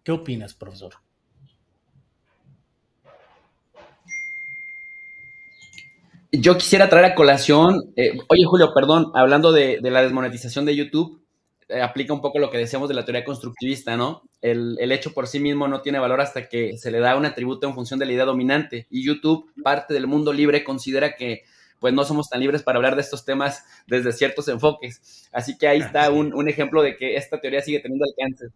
[0.03, 0.93] ¿Qué opinas, profesor?
[6.31, 11.21] Yo quisiera traer a colación, eh, oye Julio, perdón, hablando de, la desmonetización de YouTube,
[11.81, 14.23] aplica un poco lo que decíamos de la teoría constructivista, ¿no?
[14.41, 17.67] El, hecho por sí mismo no tiene valor hasta que se le da un atributo
[17.67, 18.87] en función de la idea dominante.
[18.89, 21.43] Y YouTube, parte del mundo libre, considera que
[21.79, 25.29] pues no somos tan libres para hablar de estos temas desde ciertos enfoques.
[25.33, 28.47] Así que ahí está un, ejemplo de que esta teoría sigue teniendo alcance.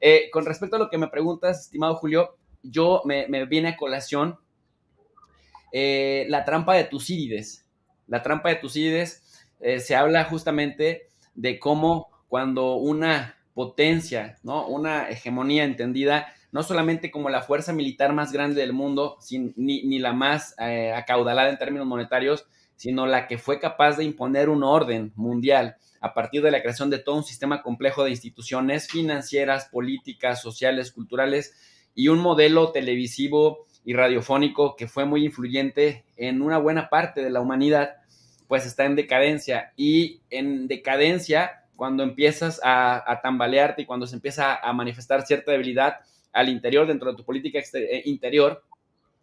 [0.00, 4.38] Eh, con respecto a lo que me preguntas, estimado Julio, yo me, viene a colación
[5.72, 7.66] eh, la trampa de Tucídides.
[8.06, 9.22] La trampa de Tucídides
[9.78, 14.66] se habla justamente de cómo cuando una potencia, ¿no?
[14.66, 19.18] Una hegemonía entendida no solamente como la fuerza militar más grande del mundo,
[19.56, 24.48] ni, la más eh, acaudalada en términos monetarios, sino la que fue capaz de imponer
[24.48, 28.88] un orden mundial a partir de la creación de todo un sistema complejo de instituciones
[28.88, 31.54] financieras, políticas, sociales, culturales
[31.94, 37.30] y un modelo televisivo y radiofónico que fue muy influyente en una buena parte de
[37.30, 37.96] la humanidad,
[38.48, 44.56] pues está en decadencia y en decadencia cuando empiezas a, tambalearte y cuando se empieza
[44.56, 45.96] a manifestar cierta debilidad
[46.32, 48.64] al interior, dentro de tu política eh, interior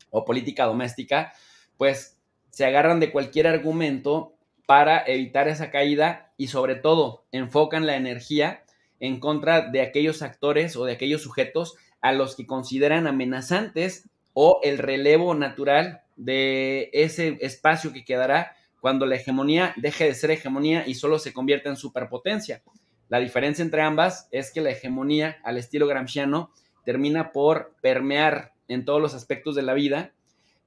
[0.09, 1.33] o política doméstica,
[1.77, 2.17] pues
[2.49, 4.33] se agarran de cualquier argumento
[4.65, 8.63] para evitar esa caída y sobre todo enfocan la energía
[8.99, 14.59] en contra de aquellos actores o de aquellos sujetos a los que consideran amenazantes o
[14.63, 20.85] el relevo natural de ese espacio que quedará cuando la hegemonía deje de ser hegemonía
[20.85, 22.63] y solo se convierta en superpotencia.
[23.07, 26.51] La diferencia entre ambas es que la hegemonía al estilo gramsciano
[26.83, 30.11] termina por permear en todos los aspectos de la vida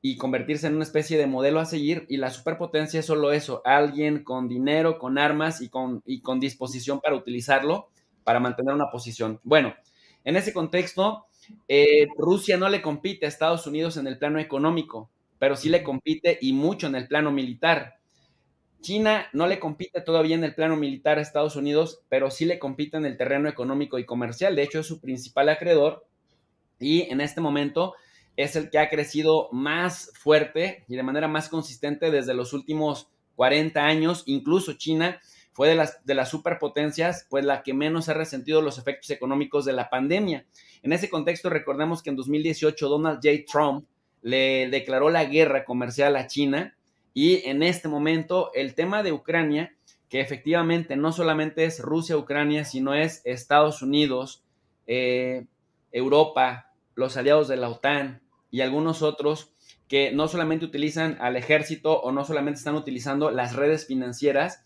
[0.00, 3.60] y convertirse en una especie de modelo a seguir y la superpotencia es solo eso,
[3.66, 7.90] alguien con dinero, con armas y con, y con disposición para utilizarlo
[8.24, 9.40] para mantener una posición.
[9.44, 9.74] Bueno,
[10.24, 11.26] en ese contexto,
[11.68, 15.82] eh, Rusia no le compite a Estados Unidos en el plano económico, pero sí le
[15.82, 17.95] compite y mucho en el plano militar.
[18.80, 22.58] China no le compite todavía en el plano militar a Estados Unidos, pero sí le
[22.58, 24.54] compite en el terreno económico y comercial.
[24.54, 26.06] De hecho, es su principal acreedor
[26.78, 27.94] y en este momento
[28.36, 33.10] es el que ha crecido más fuerte y de manera más consistente desde los últimos
[33.34, 34.22] 40 años.
[34.26, 35.20] Incluso China
[35.52, 39.64] fue de las, de las superpotencias, pues la que menos ha resentido los efectos económicos
[39.64, 40.44] de la pandemia.
[40.82, 43.44] En ese contexto, recordemos que en 2018 Donald J.
[43.50, 43.86] Trump
[44.20, 46.75] le declaró la guerra comercial a China
[47.16, 49.74] y en este momento el tema de Ucrania,
[50.10, 54.44] que efectivamente no solamente es Rusia-Ucrania, sino es Estados Unidos,
[54.86, 55.46] eh,
[55.92, 59.54] Europa, los aliados de la OTAN, y algunos otros
[59.88, 64.62] que no solamente utilizan al ejército o no solamente están utilizando las redes financieras,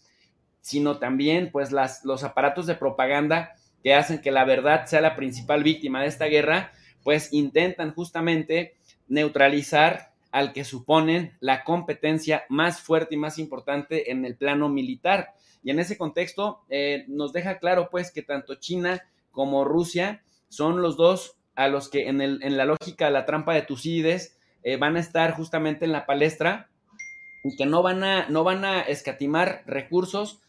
[0.60, 3.52] sino también pues las, los aparatos de propaganda
[3.84, 6.72] que hacen que la verdad sea la principal víctima de esta guerra,
[7.04, 8.74] pues intentan justamente
[9.06, 15.34] neutralizar al que suponen la competencia más fuerte y más importante en el plano militar.
[15.62, 20.82] Y en ese contexto eh, nos deja claro pues que tanto China como Rusia son
[20.82, 24.76] los dos a los que en, el, en la lógica la trampa de Tucídides eh,
[24.76, 26.68] van a estar justamente en la palestra
[27.44, 30.40] y que no van a, no van a escatimar recursos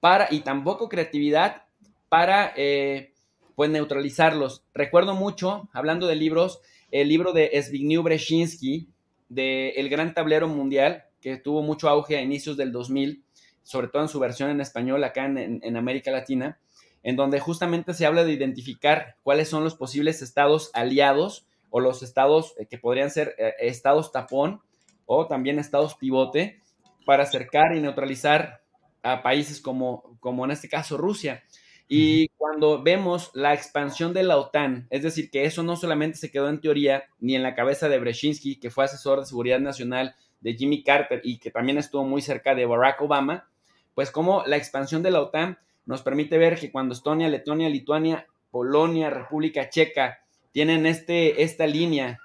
[0.00, 1.64] para, y tampoco creatividad
[2.08, 3.12] para eh,
[3.54, 4.64] pues neutralizarlos.
[4.74, 8.88] Recuerdo mucho, hablando de libros, el libro de Zbigniew Brzezinski,
[9.30, 13.24] de El Gran Tablero Mundial, que tuvo mucho auge a inicios del 2000,
[13.62, 16.58] sobre todo en su versión en español acá en, en América Latina
[17.02, 22.02] en donde justamente se habla de identificar cuáles son los posibles estados aliados o los
[22.02, 24.60] estados eh, que podrían ser eh, estados tapón
[25.06, 26.60] o también estados pivote
[27.06, 28.62] para acercar y neutralizar
[29.02, 31.42] a países como, como en este caso Rusia.
[31.92, 36.30] Y cuando vemos la expansión de la OTAN, es decir, que eso no solamente se
[36.30, 40.14] quedó en teoría ni en la cabeza de Brzezinski, que fue asesor de seguridad nacional
[40.40, 43.50] de Jimmy Carter y que también estuvo muy cerca de Barack Obama,
[43.96, 48.28] pues como la expansión de la OTAN nos permite ver que cuando Estonia, Letonia, Lituania,
[48.52, 50.20] Polonia, República Checa
[50.52, 52.20] tienen este, esta línea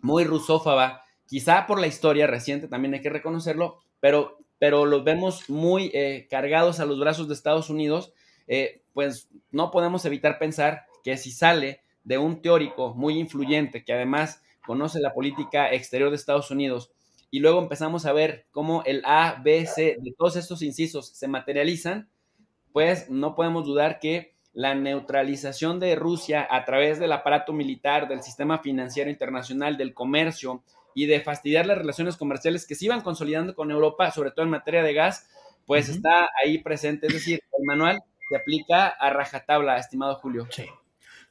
[0.00, 5.48] muy rusófaba, quizá por la historia reciente, también hay que reconocerlo, pero, pero los vemos
[5.48, 8.12] muy eh, cargados a los brazos de Estados Unidos,
[8.48, 13.92] eh, pues no podemos evitar pensar que si sale de un teórico muy influyente que
[13.92, 16.90] además conoce la política exterior de Estados Unidos,
[17.30, 21.28] y luego empezamos a ver cómo el A, B, C de todos estos incisos se
[21.28, 22.08] materializan,
[22.72, 28.24] pues no podemos dudar que la neutralización de Rusia a través del aparato militar, del
[28.24, 33.54] sistema financiero internacional, del comercio y de fastidiar las relaciones comerciales que se iban consolidando
[33.54, 35.28] con Europa, sobre todo en materia de gas,
[35.66, 37.06] pues está ahí presente.
[37.06, 40.46] Es decir, el manual se aplica a rajatabla, estimado Julio.
[40.50, 40.66] Sí.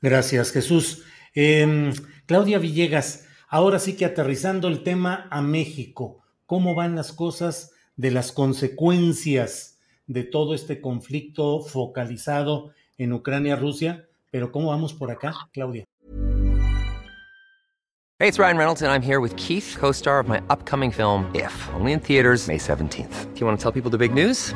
[0.01, 1.03] Gracias, Jesús.
[1.33, 1.93] Em,
[2.25, 8.12] Claudia Villegas, ahora sí que aterrizando el tema a México, ¿cómo van las cosas de
[8.12, 9.77] las consecuencias?
[10.07, 14.07] de todo este conflicto focalizado en Ucrania-Rusia.
[14.31, 15.86] Pero ¿cómo vamos por acá, Claudia?
[18.19, 21.53] Hey, it's Ryan Reynolds and I'm here with Keith, co-star of my upcoming film If,
[21.75, 23.33] only in theaters May 17th.
[23.33, 24.55] Do you want to tell people the big news?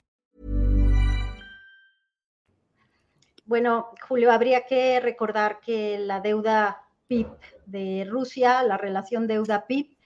[3.51, 7.27] Bueno, Julio, habría que recordar que la deuda PIB
[7.65, 9.97] de Rusia, la relación deuda PIB,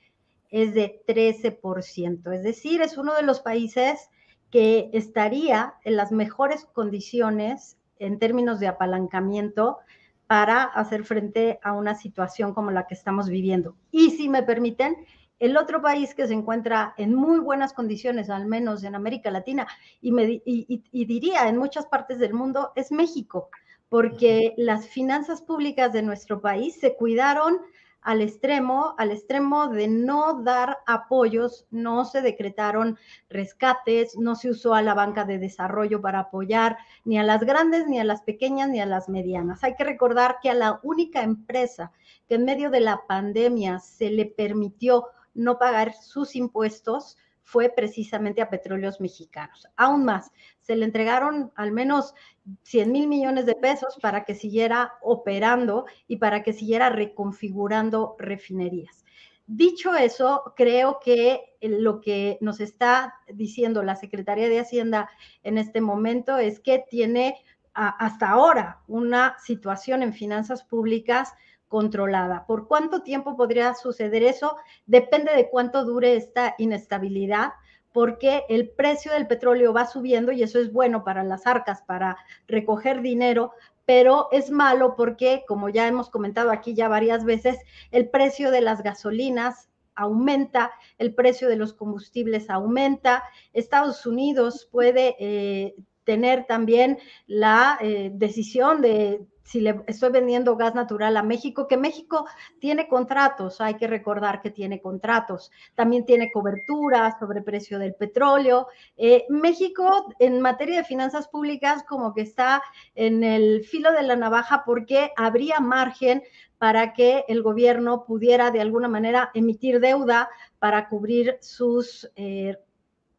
[0.49, 2.33] es de 13%.
[2.33, 4.09] Es decir, es uno de los países
[4.49, 9.77] que estaría en las mejores condiciones en términos de apalancamiento
[10.25, 13.75] para hacer frente a una situación como la que estamos viviendo.
[13.91, 15.05] Y si me permiten,
[15.39, 19.67] el otro país que se encuentra en muy buenas condiciones, al menos en América Latina,
[20.01, 23.49] y, me, y, diría en muchas partes del mundo, es México,
[23.89, 27.59] porque las finanzas públicas de nuestro país se cuidaron
[28.05, 34.75] al extremo, al extremo de no dar apoyos, no se decretaron rescates, no se usó
[34.75, 38.69] a la banca de desarrollo para apoyar ni a las grandes, ni a las pequeñas,
[38.69, 39.63] ni a las medianas.
[39.63, 41.91] Hay que recordar que a la única empresa
[42.27, 48.41] que en medio de la pandemia se le permitió no pagar sus impuestos fue precisamente
[48.41, 49.67] a petróleos mexicanos.
[49.77, 50.31] Aún más,
[50.61, 52.15] se le entregaron al menos
[52.63, 59.05] 100 mil millones de pesos para que siguiera operando y para que siguiera reconfigurando refinerías.
[59.45, 65.07] Dicho eso, creo que lo que nos está diciendo la Secretaría de Hacienda
[65.43, 67.37] en este momento es que tiene
[67.75, 71.33] hasta ahora una situación en finanzas públicas
[71.67, 72.45] controlada.
[72.45, 74.57] ¿Por cuánto tiempo podría suceder eso?
[74.85, 77.53] Depende de cuánto dure esta inestabilidad,
[77.91, 82.17] porque el precio del petróleo va subiendo y eso es bueno para las arcas, para
[82.47, 83.53] recoger dinero,
[83.85, 87.57] pero es malo porque, como ya hemos comentado aquí ya varias veces,
[87.91, 95.15] el precio de las gasolinas aumenta, el precio de los combustibles aumenta, Estados Unidos puede
[95.19, 101.67] eh, tener también la eh, decisión de si le estoy vendiendo gas natural a México,
[101.67, 102.25] que México
[102.59, 108.67] tiene contratos, hay que recordar que tiene contratos, también tiene cobertura sobre precio del petróleo.
[108.97, 112.63] Eh, México en materia de finanzas públicas como que está
[112.95, 116.23] en el filo de la navaja porque habría margen
[116.57, 120.27] para que el gobierno pudiera de alguna manera emitir deuda
[120.57, 122.57] para cubrir sus, eh,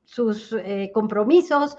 [0.04, 0.56] sus
[0.92, 1.76] compromisos.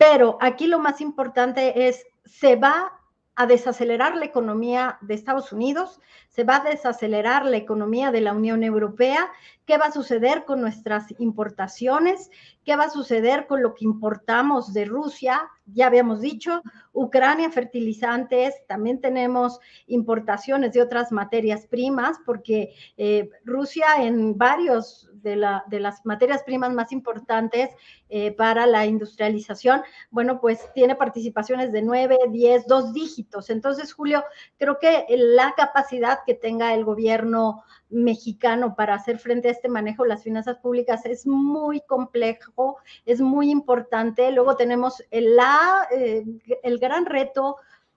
[0.00, 2.90] Pero aquí lo más importante es, se va
[3.34, 8.32] a desacelerar la economía de Estados Unidos, se va a desacelerar la economía de la
[8.32, 9.30] Unión Europea,
[9.66, 12.30] qué va a suceder con nuestras importaciones,
[12.64, 18.54] qué va a suceder con lo que importamos de Rusia, ya habíamos dicho, Ucrania, fertilizantes,
[18.66, 25.80] también tenemos importaciones de otras materias primas, porque eh, Rusia en varios de, la, de,
[25.80, 27.70] las materias primas más importantes
[28.08, 33.50] eh, para la industrialización, bueno, pues tiene participaciones de 9, 10, dos dígitos.
[33.50, 34.24] Entonces, Julio,
[34.58, 40.04] creo que la capacidad que tenga el gobierno mexicano para hacer frente a este manejo
[40.04, 44.30] de las finanzas públicas es muy complejo, es muy importante.
[44.30, 46.24] Luego tenemos el, la, eh,
[46.62, 47.56] el gran reto,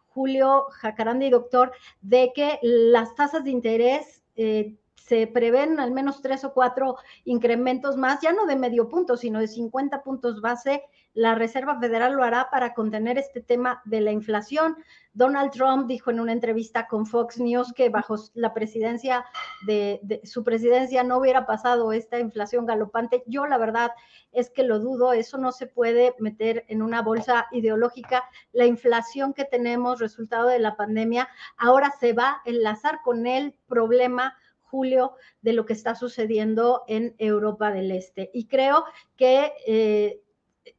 [0.10, 1.72] Julio Jacaranda doctor,
[2.02, 6.96] de que las tasas de interés eh, se prevén al menos tres o cuatro
[7.26, 10.84] incrementos más, ya no de medio punto, sino de 50 puntos base
[11.14, 14.78] la Reserva Federal lo hará para contener este tema de la inflación.
[15.14, 19.24] Donald Trump dijo en una entrevista con Fox News que bajo la presidencia
[19.68, 23.24] de, su presidencia no hubiera pasado esta inflación galopante.
[23.28, 23.92] Yo la verdad
[24.32, 28.24] es que lo dudo, eso no se puede meter en una bolsa ideológica.
[28.52, 33.54] La inflación que tenemos, resultado de la pandemia, ahora se va a enlazar con el
[33.68, 34.36] problema
[34.74, 35.14] Julio,
[35.44, 38.32] de lo que está sucediendo en Europa del Este.
[38.34, 40.20] Y creo que eh,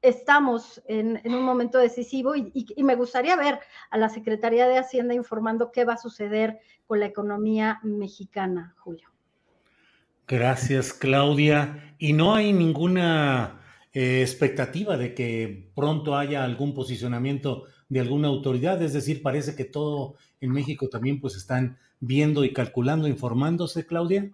[0.03, 5.71] estamos en, un momento decisivo y, me gustaría ver a la Secretaría de Hacienda informando
[5.71, 9.09] qué va a suceder con la economía mexicana, Julio.
[10.27, 11.95] Gracias, Claudia.
[11.99, 13.61] Y no hay ninguna
[13.93, 19.65] eh, expectativa de que pronto haya algún posicionamiento de alguna autoridad, es decir, parece que
[19.65, 24.33] todo en México también pues están viendo y calculando, informándose, Claudia.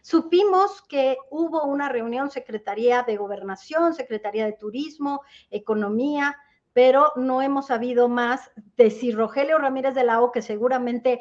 [0.00, 6.38] Supimos que hubo una reunión Secretaría de Gobernación, Secretaría de Turismo, Economía,
[6.72, 11.20] pero no hemos sabido más de si Rogelio Ramírez de la O, que seguramente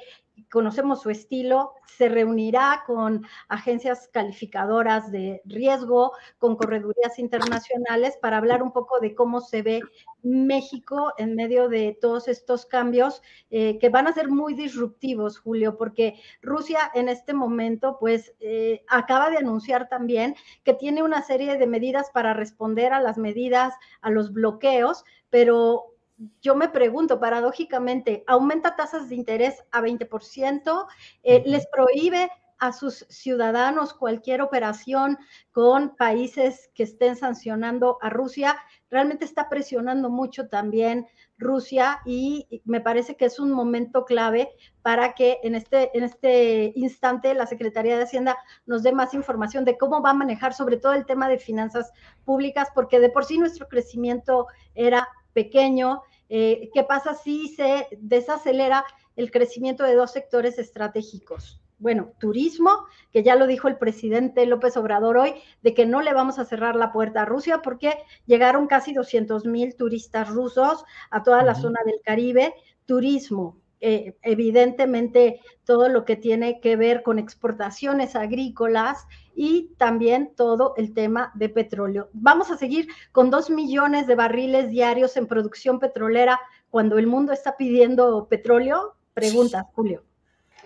[0.54, 8.62] conocemos su estilo, se reunirá con agencias calificadoras de riesgo, con corredurías internacionales para hablar
[8.62, 9.82] un poco de cómo se ve
[10.22, 15.76] México en medio de todos estos cambios eh, que van a ser muy disruptivos, Julio,
[15.76, 21.58] porque Rusia en este momento pues eh, acaba de anunciar también que tiene una serie
[21.58, 25.93] de medidas para responder a las medidas, a los bloqueos, pero
[26.42, 30.88] yo me pregunto, paradójicamente, aumenta tasas de interés a 20%,
[31.24, 35.18] eh, les prohíbe a sus ciudadanos cualquier operación
[35.52, 38.58] con países que estén sancionando a Rusia,
[38.90, 41.08] realmente está presionando mucho también
[41.38, 44.50] Rusia y me parece que es un momento clave
[44.82, 49.66] para que en este, en este instante la Secretaría de Hacienda nos dé más información
[49.66, 51.92] de cómo va a manejar sobre todo el tema de finanzas
[52.24, 56.04] públicas, porque de por sí nuestro crecimiento era pequeño.
[56.30, 61.64] Eh, ¿Qué pasa si se desacelera el crecimiento de dos sectores estratégicos?
[61.84, 62.72] bueno, turismo,
[63.12, 66.46] que ya lo dijo el presidente López Obrador hoy, de que no le vamos a
[66.46, 67.94] cerrar la puerta a Rusia porque
[68.26, 72.54] llegaron casi 200 mil turistas rusos a toda la zona del Caribe.
[72.86, 79.06] Turismo, eh, evidentemente todo lo que tiene que ver con exportaciones agrícolas
[79.36, 82.10] y también todo el tema de petróleo.
[82.14, 87.34] Vamos a seguir con dos millones de barriles diarios en producción petrolera cuando el mundo
[87.34, 88.96] está pidiendo petróleo.
[89.14, 90.04] Preguntas, Julio.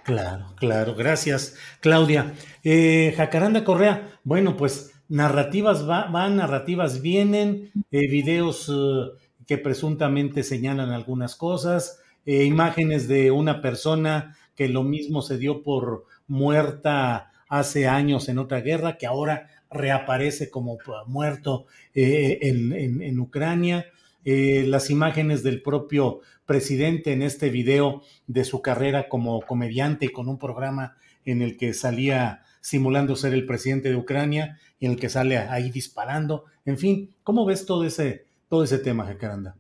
[0.04, 2.34] Claro, claro, gracias, Claudia.
[2.64, 9.12] Eh, Jacaranda Correa, bueno, pues narrativas van, narrativas vienen, eh, videos eh,
[9.46, 15.64] que presuntamente señalan algunas cosas, eh, imágenes de una persona que lo mismo se dio
[15.64, 23.86] por muerta hace años en otra guerra, que ahora reaparece como muerto en, en, Ucrania.
[24.24, 30.30] las imágenes del propio presidente en este video de su carrera como comediante y con
[30.30, 30.96] un programa
[31.26, 35.38] en el que salía simulando ser el presidente de Ucrania y en el que sale
[35.38, 36.46] ahí disparando.
[36.66, 39.56] En fin, ¿cómo ves todo ese, todo ese tema, Jacaranda?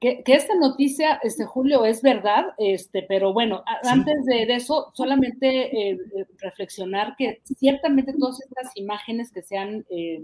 [0.00, 5.90] Que, que, esta noticia, este Julio, es verdad, este, pero bueno, antes de, eso, solamente
[5.90, 5.98] eh,
[6.38, 10.22] reflexionar que ciertamente todas estas imágenes que se han, eh,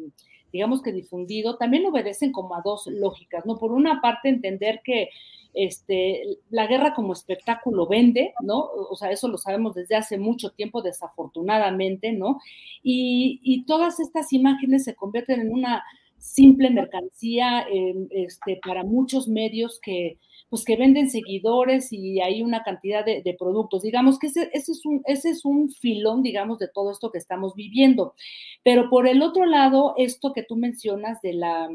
[0.51, 3.59] digamos que difundido, también obedecen como a dos lógicas, ¿no?
[3.59, 5.11] Por una parte, entender que
[5.57, 8.59] este, la guerra como espectáculo vende, ¿no?
[8.61, 12.41] O sea, eso lo sabemos desde hace mucho tiempo, desafortunadamente, ¿no?
[12.83, 15.83] Y, todas estas imágenes se convierten en una
[16.18, 17.66] simple mercancía
[18.10, 23.82] este, para muchos medios que, pues que venden seguidores y hay una cantidad de, productos.
[23.82, 27.54] Digamos que ese, es un, ese es un filón, digamos, de todo esto que estamos
[27.54, 28.14] viviendo.
[28.62, 31.68] Pero por el otro lado, esto que tú mencionas de la,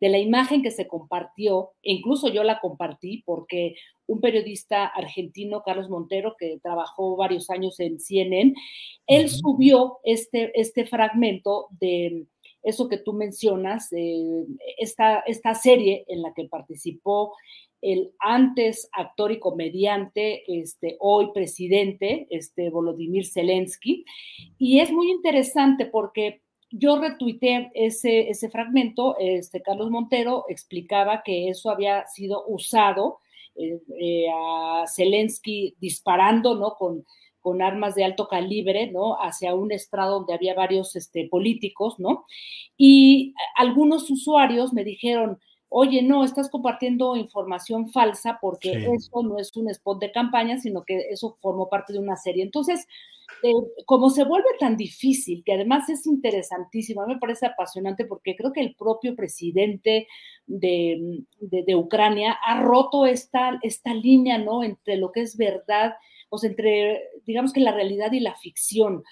[0.00, 3.74] de la imagen que se compartió, e incluso yo la compartí porque
[4.06, 8.54] un periodista argentino, Carlos Montero, que trabajó varios años en CNN,
[9.06, 12.26] él subió este, este fragmento de
[12.62, 13.88] eso que tú mencionas,
[14.78, 17.34] esta, esta serie en la que participó
[17.82, 24.04] el antes actor y comediante, este, hoy presidente, este, Volodymyr Zelensky.
[24.56, 31.48] Y es muy interesante porque yo retuiteé ese, ese fragmento, este, Carlos Montero explicaba que
[31.48, 33.18] eso había sido usado
[33.56, 36.76] eh, eh, a Zelensky disparando, ¿no?
[36.76, 37.04] Con,
[37.42, 39.16] con armas de alto calibre, ¿no?
[39.20, 42.24] Hacia un estrado donde había varios este, políticos, ¿no?
[42.76, 45.38] Y algunos usuarios me dijeron,
[45.68, 50.84] oye, no, estás compartiendo información falsa porque eso no es un spot de campaña, sino
[50.84, 52.44] que eso formó parte de una serie.
[52.44, 52.86] Entonces,
[53.42, 53.52] eh,
[53.86, 58.36] como se vuelve tan difícil, que además es interesantísimo, a mí me parece apasionante porque
[58.36, 60.06] creo que el propio presidente
[60.46, 61.24] de,
[61.74, 64.62] Ucrania ha roto esta, esta línea, ¿no?
[64.62, 65.94] Entre lo que es verdad,
[66.38, 69.02] sea, entre, digamos que la realidad y la ficción.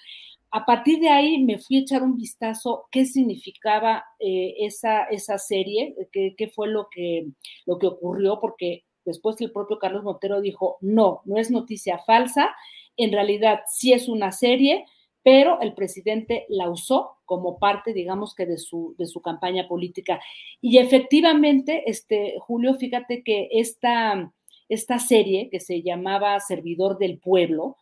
[0.51, 5.37] A partir de ahí me fui a echar un vistazo qué significaba eh, esa, esa
[5.37, 7.27] serie, qué, qué, fue lo que,
[7.65, 12.53] lo que ocurrió, porque después el propio Carlos Montero dijo, no, no es noticia falsa,
[12.97, 14.85] en realidad sí es una serie,
[15.23, 20.19] pero el presidente la usó como parte, digamos que de su, de su campaña política.
[20.59, 24.33] Y efectivamente, este, Julio, fíjate que esta,
[24.73, 27.77] esta serie que se llamaba Servidor del Pueblo,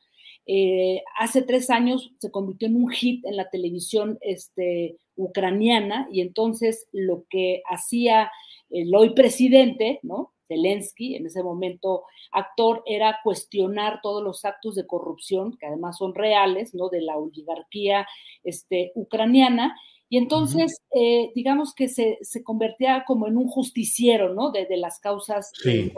[0.45, 6.21] eh, hace tres años se convirtió en un hit en la televisión este, ucraniana y
[6.21, 8.31] entonces lo que hacía
[8.71, 10.33] el hoy presidente, ¿no?
[10.47, 16.15] Zelensky, en ese momento actor, era cuestionar todos los actos de corrupción, que además son
[16.15, 16.89] reales, ¿no?
[16.89, 18.07] De la oligarquía
[18.43, 19.75] este, ucraniana.
[20.09, 24.49] Y entonces, eh, digamos que se, convertía como en un justiciero, ¿no?
[24.51, 25.91] De, las causas sí.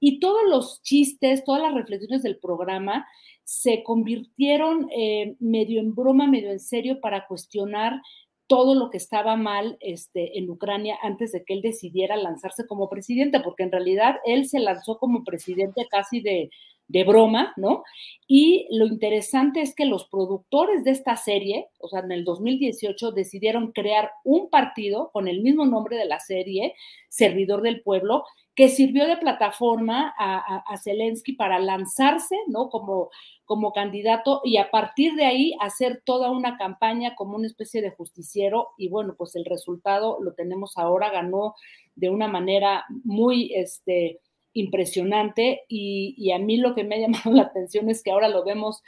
[0.00, 3.06] Y todos los chistes, todas las reflexiones del programa
[3.44, 8.00] se convirtieron eh, medio en broma, medio en serio para cuestionar
[8.46, 12.88] todo lo que estaba mal este, en Ucrania antes de que él decidiera lanzarse como
[12.88, 16.50] presidente, porque en realidad él se lanzó como presidente casi de,
[16.90, 17.84] de broma, ¿no?
[18.26, 23.12] Y lo interesante es que los productores de esta serie, o sea, en el 2018
[23.12, 26.74] decidieron crear un partido con el mismo nombre de la serie,
[27.08, 28.24] Servidor del Pueblo,
[28.56, 32.68] que sirvió de plataforma a, Zelensky para lanzarse, ¿no?
[32.70, 33.10] Como,
[33.44, 37.92] como candidato y a partir de ahí hacer toda una campaña como una especie de
[37.92, 41.54] justiciero y bueno, pues el resultado lo tenemos ahora, ganó
[41.94, 44.18] de una manera muy, este,
[44.52, 48.44] impresionante y, a mí lo que me ha llamado la atención es que ahora lo
[48.44, 48.82] vemos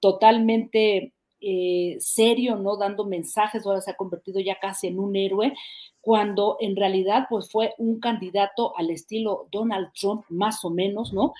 [0.00, 2.76] totalmente eh, serio, ¿no?
[2.76, 5.54] Dando mensajes, ahora se ha convertido ya casi en un héroe,
[6.00, 11.32] cuando en realidad pues fue un candidato al estilo Donald Trump, más o menos, ¿no?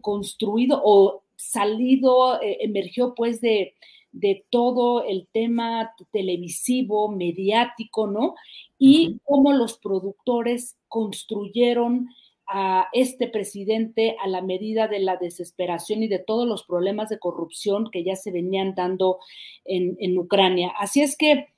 [0.00, 3.74] Construido o salido, eh, emergió pues de,
[4.12, 8.34] de todo el tema televisivo, mediático, ¿no?
[8.78, 12.08] Y cómo los productores construyeron
[12.46, 17.18] a este presidente a la medida de la desesperación y de todos los problemas de
[17.18, 19.18] corrupción que ya se venían dando
[19.64, 20.72] en, Ucrania.
[20.78, 21.48] Así es que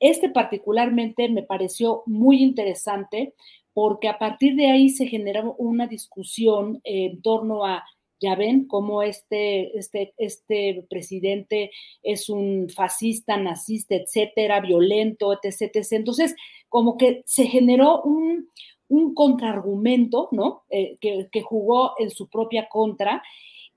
[0.00, 3.34] este particularmente me pareció muy interesante
[3.72, 7.84] porque a partir de ahí se generó una discusión en torno a,
[8.20, 11.70] ya ven, cómo este, este, este presidente
[12.02, 15.86] es un fascista, nazista, etcétera, violento, etc.
[15.90, 16.36] Entonces,
[16.68, 18.48] como que se generó un,
[18.88, 20.64] un contraargumento, ¿no?
[20.70, 23.22] Eh, que, jugó en su propia contra.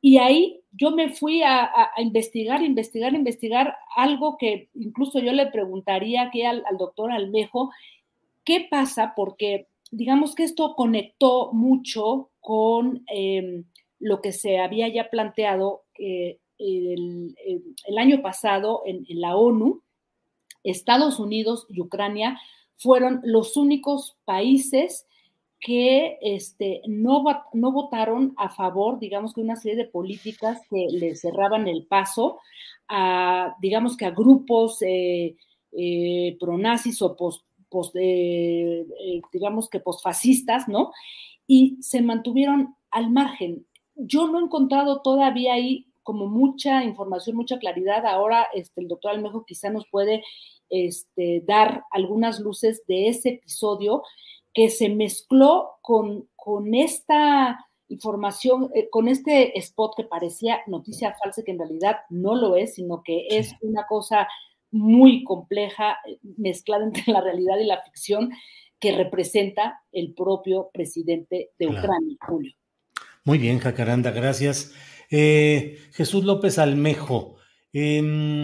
[0.02, 6.24] Y ahí yo me fui a, investigar, investigar, investigar algo que incluso yo le preguntaría
[6.24, 7.72] aquí al, doctor Almejo,
[8.44, 9.14] ¿qué pasa?
[9.16, 13.66] Porque digamos que esto conectó mucho con em,
[14.00, 17.36] lo que se había ya planteado eh, el,
[17.98, 19.82] año pasado en la ONU,
[20.64, 22.40] Estados Unidos y Ucrania
[22.78, 25.06] fueron los únicos países
[25.60, 27.24] que este, no,
[27.54, 32.40] no votaron a favor, digamos que una serie de políticas que le cerraban el paso
[32.88, 35.36] a, digamos que a grupos eh,
[35.72, 37.44] eh, pronazis o post,
[38.00, 38.86] eh,
[39.34, 40.92] digamos que posfascistas, ¿no?
[41.48, 43.66] Y se mantuvieron al margen.
[43.96, 48.06] Yo no he encontrado todavía ahí como mucha información, mucha claridad.
[48.06, 50.24] Ahora este, el doctor Almejo quizá nos puede
[50.70, 54.04] este, dar algunas luces de ese episodio
[54.54, 61.44] que se mezcló con, con esta información, eh, con este spot que parecía noticia falsa,
[61.44, 64.30] que en realidad no lo es, sino que es una cosa
[64.72, 68.32] muy compleja, eh, mezclada entre la realidad y la ficción,
[68.80, 72.54] que representa el propio presidente de Ucrania, Julio.
[73.26, 74.74] Muy bien, Jacaranda, gracias.
[75.10, 77.38] Eh, Jesús López Almejo,
[77.74, 78.44] em,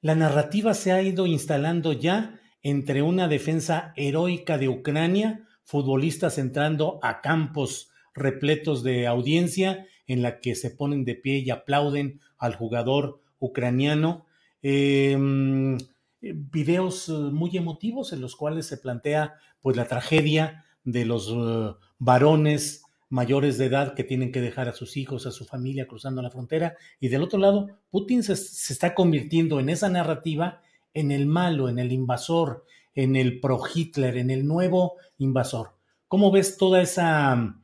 [0.00, 6.98] la narrativa se ha ido instalando ya entre una defensa heroica de Ucrania, futbolistas entrando
[7.02, 12.54] a campos repletos de audiencia en la que se ponen de pie y aplauden al
[12.54, 14.26] jugador ucraniano.
[14.62, 15.76] Em,
[16.20, 21.74] videos eh, muy emotivos en los cuales se plantea pues la tragedia de los eh,
[21.98, 26.22] varones mayores de edad que tienen que dejar a sus hijos, a su familia cruzando
[26.22, 26.76] la frontera.
[27.00, 30.60] Y del otro lado, Putin se, está convirtiendo en esa narrativa
[30.94, 35.76] en el malo, en el invasor, en el pro-Hitler, en el nuevo invasor.
[36.08, 37.60] ¿Cómo ves toda esa,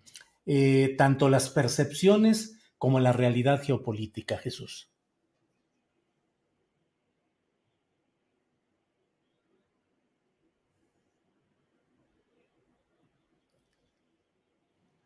[0.47, 4.92] eh, tanto las percepciones como la realidad geopolítica, Jesús?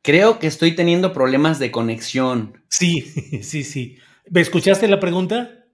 [0.07, 2.63] Creo que estoy teniendo problemas de conexión.
[2.71, 3.01] Sí,
[3.43, 3.99] sí, sí.
[4.31, 5.65] ¿Me escuchaste la pregunta?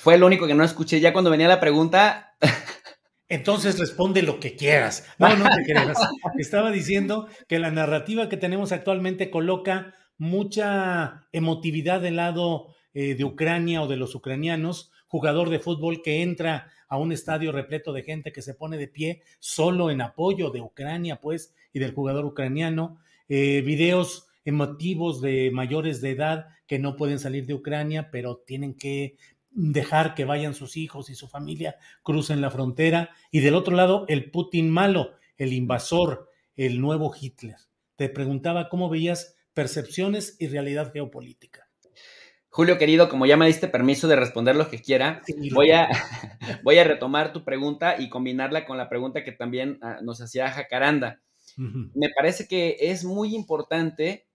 [0.00, 1.00] fue lo único que no escuché.
[1.00, 2.36] Ya cuando venía la pregunta.
[3.28, 5.08] Entonces responde lo que quieras.
[5.18, 5.98] No, no te creas.
[6.38, 13.24] Estaba diciendo que la narrativa que tenemos actualmente coloca mucha emotividad del lado eh, de
[13.24, 18.04] Ucrania o de los ucranianos, jugador de fútbol que entra a un estadio repleto de
[18.04, 22.24] gente que se pone de pie solo en apoyo de Ucrania, pues, y del jugador
[22.24, 28.38] ucraniano, eh, videos emotivos de mayores de edad que no pueden salir de Ucrania, pero
[28.38, 29.16] tienen que
[29.50, 33.10] dejar que vayan sus hijos y su familia, crucen la frontera.
[33.30, 37.56] Y del otro lado, el Putin malo, el invasor, el nuevo Hitler.
[37.96, 41.68] Te preguntaba cómo veías percepciones y realidad geopolítica.
[42.50, 45.22] Julio, querido, como ya me diste permiso de responder lo que quiera,
[45.52, 45.88] voy, a,
[46.62, 50.50] voy a retomar tu pregunta y combinarla con la pregunta que también ah, nos hacía
[50.50, 51.20] Jacaranda.
[51.58, 54.28] Me parece que es muy importante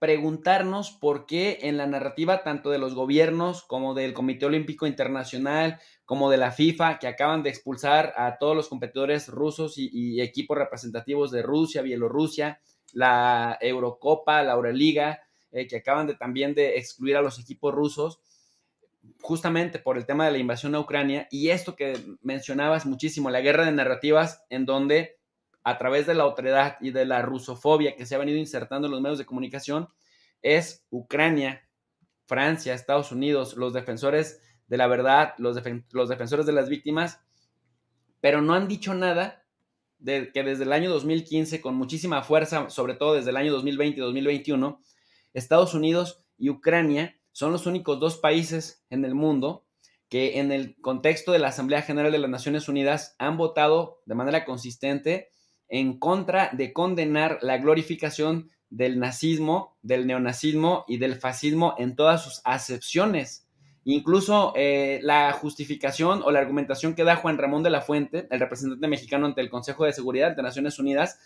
[0.00, 5.78] preguntarnos por qué en la narrativa tanto de los gobiernos como del Comité Olímpico Internacional,
[6.06, 10.56] como de la FIFA, que acaban de expulsar a todos los competidores rusos y, equipos
[10.56, 12.62] representativos de Rusia, Bielorrusia,
[12.94, 15.20] la Eurocopa, la Euroliga,
[15.52, 18.20] eh, que acaban de también de excluir a los equipos rusos,
[19.20, 23.42] justamente por el tema de la invasión a Ucrania y esto que mencionabas muchísimo, la
[23.42, 25.19] guerra de narrativas en donde
[25.62, 28.92] a través de la otredad y de la rusofobia que se ha venido insertando en
[28.92, 29.88] los medios de comunicación
[30.42, 31.68] es Ucrania,
[32.26, 37.20] Francia, Estados Unidos, los defensores de la verdad, los, los defensores de las víctimas,
[38.20, 39.44] pero no han dicho nada
[39.98, 43.98] de, que desde el año 2015, con muchísima fuerza, sobre todo desde el año 2020
[43.98, 44.80] y 2021,
[45.34, 49.66] Estados Unidos y Ucrania son los únicos dos países en el mundo
[50.08, 54.16] que en el contexto de la Asamblea General de las Naciones Unidas han votado de
[54.16, 55.30] manera consistente
[55.70, 62.22] en contra de condenar la glorificación del nazismo, del neonazismo y del fascismo en todas
[62.22, 63.46] sus acepciones.
[63.84, 68.40] Incluso eh, la justificación o la argumentación que da Juan Ramón de la Fuente, el
[68.40, 71.18] representante mexicano ante el Consejo de Seguridad de Naciones Unidas,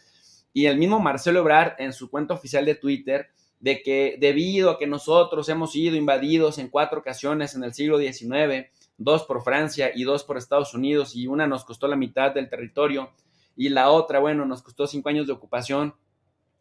[0.52, 4.78] y el mismo Marcelo Ebrard en su cuenta oficial de Twitter, de que debido a
[4.78, 9.90] que nosotros hemos sido invadidos en cuatro ocasiones en el siglo XIX, dos por Francia
[9.94, 13.10] y dos por Estados Unidos, y una nos costó la mitad del territorio,
[13.56, 15.94] y la otra, bueno, nos costó cinco años de ocupación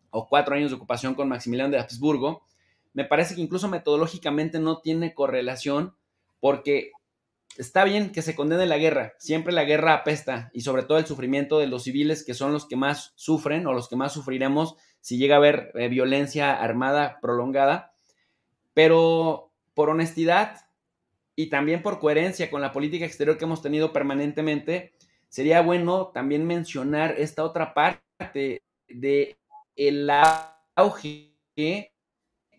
[0.09, 2.45] o cuatro años de ocupación con Maximiliano de Habsburgo,
[2.93, 5.95] me parece que incluso metodológicamente no tiene correlación
[6.39, 6.91] porque
[7.57, 11.05] está bien que se condene la guerra, siempre la guerra apesta y sobre todo el
[11.05, 14.75] sufrimiento de los civiles que son los que más sufren o los que más sufriremos
[15.01, 17.93] si llega a haber eh, violencia armada prolongada,
[18.73, 20.67] pero por honestidad
[21.35, 24.93] y también por coherencia con la política exterior que hemos tenido permanentemente,
[25.33, 29.35] sería bueno también mencionar esta otra parte de
[29.75, 30.07] el
[30.75, 31.33] auge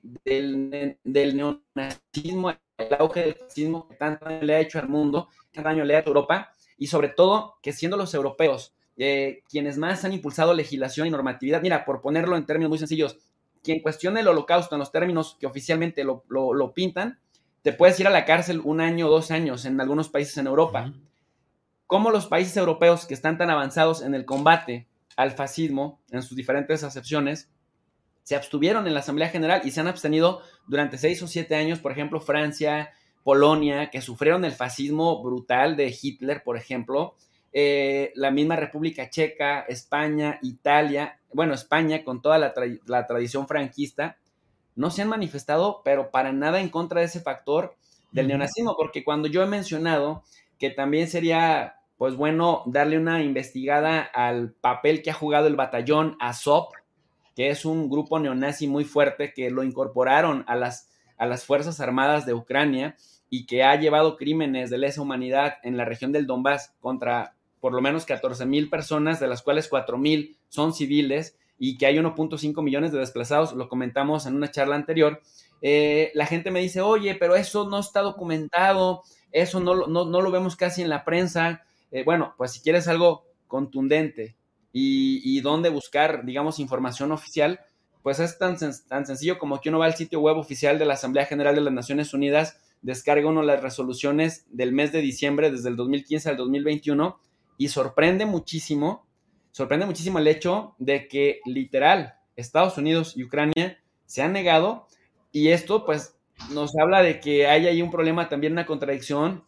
[0.03, 5.62] del, neonazismo, el auge del fascismo que tanto daño le ha hecho al mundo, que
[5.62, 9.45] tanto daño le ha hecho a Europa, y sobre todo que siendo los europeos eh,
[9.49, 13.18] quienes más han impulsado legislación y normatividad, mira, por ponerlo en términos muy sencillos,
[13.62, 17.20] quien cuestione el holocausto en los términos que oficialmente lo, pintan,
[17.62, 20.49] te puedes ir a la cárcel un año o dos años en algunos países en
[20.49, 20.93] Europa.
[21.87, 26.37] ¿Cómo los países europeos que están tan avanzados en el combate al fascismo en sus
[26.37, 27.51] diferentes acepciones
[28.22, 31.78] se abstuvieron en la Asamblea General y se han abstenido durante seis o siete años,
[31.78, 37.14] por ejemplo, Francia, Polonia, que sufrieron el fascismo brutal de Hitler, por ejemplo,
[37.53, 44.16] eh, la misma República Checa, España, Italia, bueno, España con toda la, tradición franquista,
[44.74, 47.76] no se han manifestado, pero para nada en contra de ese factor
[48.11, 50.24] del neonazismo, porque cuando yo he mencionado
[50.59, 56.17] que también sería, pues bueno, darle una investigada al papel que ha jugado el batallón
[56.21, 56.69] Azov,
[57.35, 61.81] que es un grupo neonazi muy fuerte que lo incorporaron a las, a las Fuerzas
[61.81, 62.97] Armadas de Ucrania
[63.29, 67.73] y que ha llevado crímenes de lesa humanidad en la región del Donbass contra por
[67.73, 71.97] lo menos 14 mil personas, de las cuales 4 mil son civiles y que hay
[71.97, 75.23] 1.5 millones de desplazados, lo comentamos en una charla anterior,
[75.63, 79.03] eh, la gente me dice, oye, pero eso no está documentado,
[79.35, 81.66] eso no, no, no lo vemos casi en la prensa.
[81.91, 84.37] Eh, bueno, pues si quieres algo contundente,
[84.76, 87.61] y, dónde buscar, digamos, información oficial,
[88.03, 88.59] pues es tan,
[88.89, 91.61] tan sencillo como que uno va al sitio web oficial de la Asamblea General de
[91.61, 96.37] las Naciones Unidas, descarga uno las resoluciones del mes de diciembre, desde el 2015 al
[96.37, 97.20] 2021,
[97.57, 99.07] y sorprende muchísimo,
[99.53, 104.89] sorprende muchísimo el hecho de que literal Estados Unidos y Ucrania se han negado,
[105.30, 106.14] y esto pues
[106.51, 109.45] nos habla de que hay ahí un problema, también una contradicción,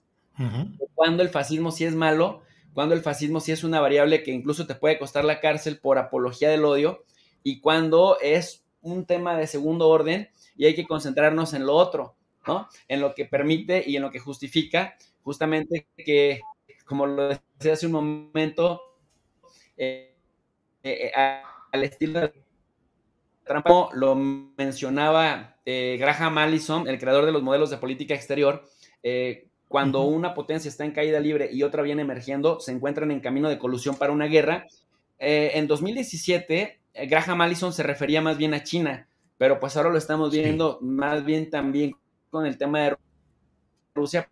[0.94, 2.42] cuando el fascismo sí es malo,
[2.74, 5.98] cuando el fascismo sí es una variable que incluso te puede costar la cárcel por
[5.98, 7.04] apología del odio
[7.42, 12.16] y cuando es un tema de segundo orden y hay que concentrarnos en lo otro,
[12.46, 12.68] ¿no?
[12.86, 16.40] En lo que permite y en lo que justifica justamente que,
[16.84, 18.80] como lo decía hace un momento,
[19.76, 20.14] eh,
[20.84, 21.10] eh,
[21.72, 22.45] al estilo de
[23.46, 28.64] Trump, lo mencionaba eh, Graham Allison, el creador de los modelos de política exterior,
[29.68, 33.48] cuando una potencia está en caída libre y otra viene emergiendo, se encuentran en camino
[33.48, 34.66] de colusión para una guerra.
[35.18, 39.90] Eh, en 2017, eh, Graham Allison se refería más bien a China, pero pues ahora
[39.90, 41.96] lo estamos viendo más bien también
[42.30, 42.96] con el tema de
[43.94, 44.30] Rusia,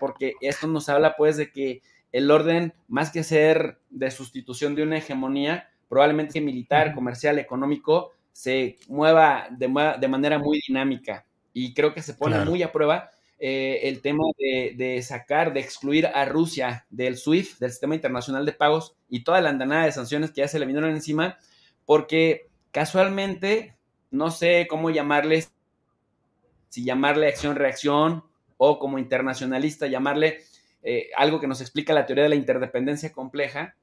[0.00, 4.82] porque esto nos habla pues de que el orden, más que ser de sustitución de
[4.82, 11.26] una hegemonía, probablemente militar, comercial, económico, se mueva de, manera muy dinámica.
[11.52, 16.06] Y creo que se pone muy a prueba eh, el tema de, sacar, de excluir
[16.06, 20.30] a Rusia del SWIFT, del Sistema Internacional de Pagos, y toda la andanada de sanciones
[20.30, 21.36] que ya se le vinieron encima,
[21.84, 23.76] porque casualmente,
[24.12, 25.52] no sé cómo llamarles,
[26.68, 28.22] si llamarle acción-reacción
[28.56, 30.44] o como internacionalista, llamarle
[30.84, 33.74] eh, algo que nos explica la teoría de la interdependencia compleja,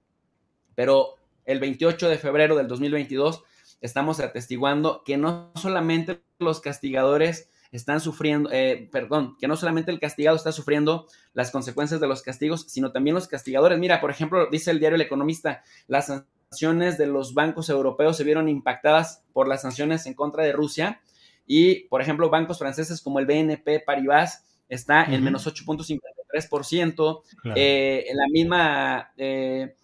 [0.76, 3.44] pero el 28 de febrero del 2022
[3.82, 10.00] estamos atestiguando que no solamente los castigadores están sufriendo, eh, perdón, que no solamente el
[10.00, 13.78] castigado está sufriendo las consecuencias de los castigos, sino también los castigadores.
[13.80, 18.24] Mira, por ejemplo, dice el diario El Economista, las sanciones de los bancos europeos se
[18.24, 21.02] vieron impactadas por las sanciones en contra de Rusia
[21.46, 27.22] y, por ejemplo, bancos franceses como el BNP Paribas está en menos 8.53%,
[27.56, 29.12] eh, en la misma...
[29.18, 29.76] Eh,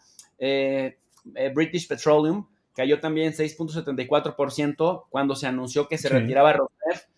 [1.35, 7.09] eh, British Petroleum cayó también 6.74% cuando se anunció que se retiraba Rosneft,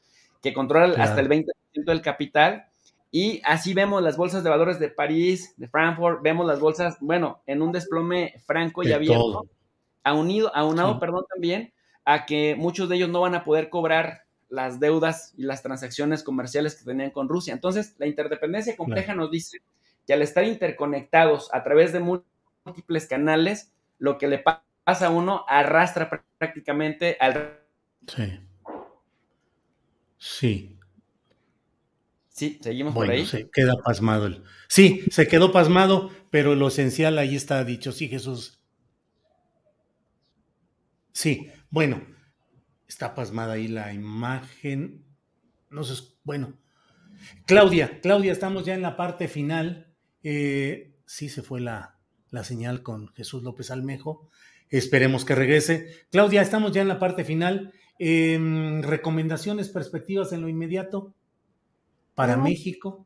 [0.41, 1.45] que controla hasta el 20%
[1.85, 2.67] del capital.
[3.11, 7.43] Y así vemos las bolsas de valores de París, de Frankfurt, vemos las bolsas, bueno,
[7.45, 9.45] en un desplome franco y abierto,
[10.03, 11.73] aunido, aunado, perdón, también
[12.05, 16.23] a que muchos de ellos no van a poder cobrar las deudas y las transacciones
[16.23, 17.53] comerciales que tenían con Rusia.
[17.53, 19.59] Entonces, la interdependencia compleja nos dice
[20.05, 25.45] que al estar interconectados a través de múltiples canales, lo que le pasa a uno
[25.47, 27.59] arrastra prácticamente al...
[28.07, 28.39] Sí.
[30.17, 30.79] Sí.
[32.29, 33.25] Sí, seguimos por ahí.
[33.25, 34.29] Se queda pasmado.
[34.67, 37.91] Sí, se quedó pasmado, pero lo esencial ahí está dicho.
[37.91, 38.59] Sí, Jesús.
[41.11, 42.01] Sí, bueno,
[42.87, 45.05] está pasmada ahí la imagen.
[45.69, 46.57] No sé, bueno.
[47.45, 49.93] Claudia, Claudia, estamos ya en la parte final.
[50.23, 51.99] Eh, sí se fue la,
[52.31, 54.29] la señal con Jesús López Almejo.
[54.73, 55.87] Esperemos que regrese.
[56.09, 57.71] Claudia, estamos ya en la parte final.
[57.99, 61.13] Em, ¿Recomendaciones, perspectivas en lo inmediato
[62.15, 63.05] para México?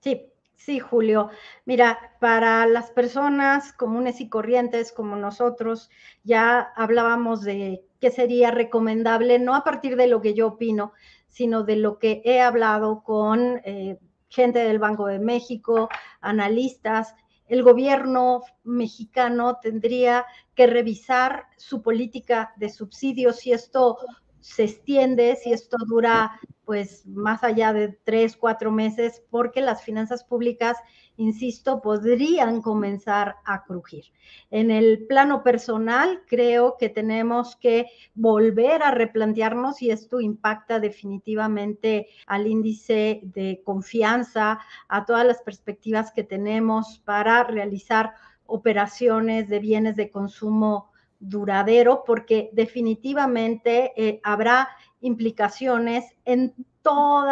[0.00, 1.30] Sí, sí, Julio.
[1.66, 5.88] Mira, para las personas comunes y corrientes como nosotros,
[6.24, 10.94] ya hablábamos de qué sería recomendable, no a partir de lo que yo opino,
[11.28, 15.88] sino de lo que he hablado con eh, gente del Banco de México,
[16.20, 17.14] analistas,
[17.48, 20.24] el gobierno mexicano tendría
[20.54, 23.98] que revisar su política de subsidios si esto
[24.40, 30.24] se extiende, si esto dura pues más allá de tres, cuatro meses, porque las finanzas
[30.24, 30.76] públicas,
[31.16, 34.04] insisto, podrían comenzar a crujir.
[34.50, 42.08] En el plano personal, creo que tenemos que volver a replantearnos y esto impacta definitivamente
[42.26, 48.14] al índice de confianza, a todas las perspectivas que tenemos para realizar
[48.46, 50.90] operaciones de bienes de consumo
[51.20, 54.68] duradero, porque definitivamente eh, habrá
[55.04, 57.28] implicaciones en todo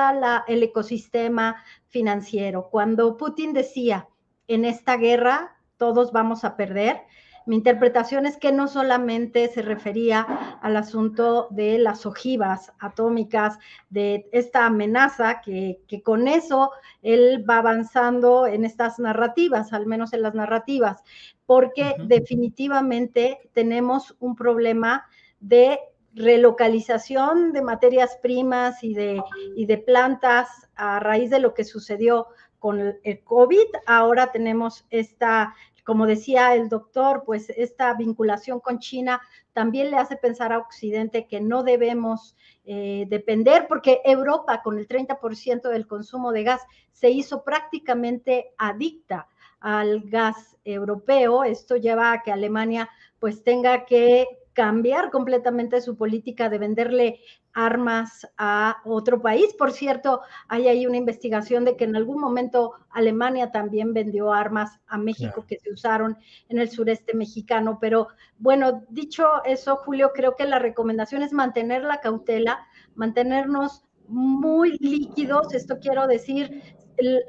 [0.46, 1.56] el ecosistema
[1.88, 2.68] financiero.
[2.70, 4.08] Cuando Putin decía,
[4.46, 7.02] en esta guerra todos vamos a perder,
[7.44, 10.22] mi interpretación es que no solamente se refería
[10.62, 13.58] al asunto de las ojivas atómicas,
[13.90, 16.70] de esta amenaza, que, que, con eso
[17.02, 21.02] él va avanzando en estas narrativas, al menos en las narrativas,
[21.44, 25.06] porque definitivamente tenemos un problema
[25.40, 25.80] de
[26.14, 29.22] relocalización de materias primas y de,
[29.56, 32.26] y de plantas a raíz de lo que sucedió
[32.58, 33.66] con el COVID.
[33.86, 35.54] Ahora tenemos esta,
[35.84, 39.20] como decía el doctor, pues esta vinculación con China
[39.52, 44.86] también le hace pensar a Occidente que no debemos eh, depender, porque Europa con el
[44.86, 49.28] 30% del consumo de gas se hizo prácticamente adicta
[49.60, 51.44] al gas europeo.
[51.44, 52.88] Esto lleva a que Alemania
[53.18, 57.20] pues tenga que cambiar completamente su política de venderle
[57.54, 59.54] armas a otro país.
[59.58, 64.80] Por cierto, hay ahí una investigación de que en algún momento Alemania también vendió armas
[64.86, 66.16] a México que se usaron
[66.48, 67.78] en el sureste mexicano.
[67.80, 74.76] Pero bueno, dicho eso, Julio, creo que la recomendación es mantener la cautela, mantenernos muy
[74.78, 76.62] líquidos, esto quiero decir,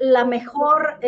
[0.00, 0.98] la mejor,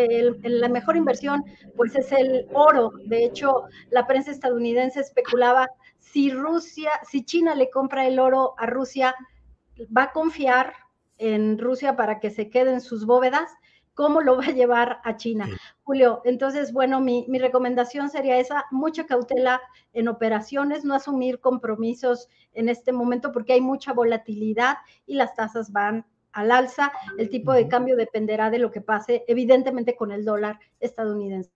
[0.42, 1.44] la mejor inversión
[1.76, 2.92] pues es el oro.
[3.04, 5.68] De hecho, la prensa estadounidense especulaba
[6.12, 9.14] si Rusia, si China le compra el oro a Rusia,
[9.96, 10.72] va a confiar
[11.18, 13.50] en Rusia para que se quede en sus bóvedas,
[13.94, 15.48] ¿cómo lo va a llevar a China?
[15.82, 19.61] Julio, entonces, bueno, mi, mi, recomendación sería esa, mucha cautela
[19.92, 24.76] en operaciones, no asumir compromisos en este momento porque hay mucha volatilidad
[25.07, 26.92] y las tasas van al alza.
[27.18, 31.55] El tipo de cambio dependerá de lo que pase, evidentemente, con el dólar estadounidense.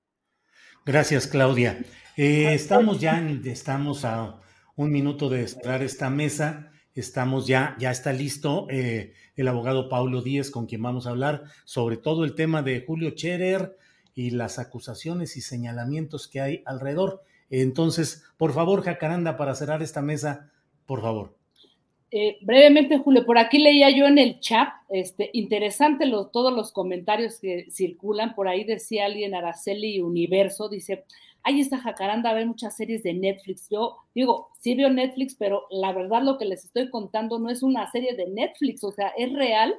[0.86, 1.78] Gracias, Claudia.
[2.16, 4.40] Eh, estamos ya, estamos a
[4.76, 6.72] un minuto de cerrar esta mesa.
[6.94, 11.44] Estamos ya, ya está listo eh, el abogado Paulo Díez con quien vamos a hablar
[11.66, 13.76] sobre todo el tema de Julio Cherer
[14.14, 17.22] y las acusaciones y señalamientos que hay alrededor.
[17.50, 20.50] Entonces, por favor, Jacaranda, para cerrar esta mesa,
[20.86, 21.39] por favor.
[22.12, 27.38] Eh, brevemente, Julio, por aquí leía yo en el chat, este, interesante todos los comentarios
[27.38, 31.04] que circulan, por ahí decía alguien Araceli Universo, dice,
[31.44, 33.68] ahí está Jacaranda, ver muchas series de Netflix.
[33.70, 37.62] Yo digo, sí veo Netflix, pero la verdad lo que les estoy contando no es
[37.62, 39.74] una serie de Netflix, o sea, es real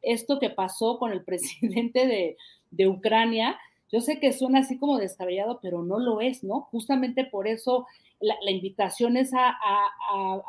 [0.00, 2.36] esto que pasó con el presidente de,
[2.70, 3.58] de Ucrania.
[3.92, 6.62] Yo sé que suena así como descabellado, pero no lo es, ¿no?
[6.72, 7.86] Justamente por eso
[8.20, 9.56] la, invitación es a,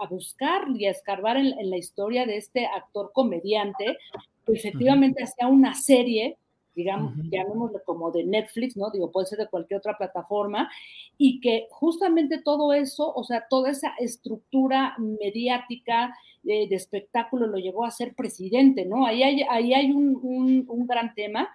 [0.09, 3.97] buscar y a escarbar en, la historia de este actor comediante,
[4.45, 6.38] que efectivamente hacía una serie
[6.76, 8.91] digamos, llamémosle como de Netflix, ¿no?
[8.91, 10.69] Digo, puede ser de cualquier otra plataforma,
[11.17, 16.13] y que justamente todo eso, o sea, toda esa estructura mediática
[16.43, 19.05] de, espectáculo lo llevó a ser presidente, ¿no?
[19.05, 21.49] Ahí hay, ahí hay un, gran tema.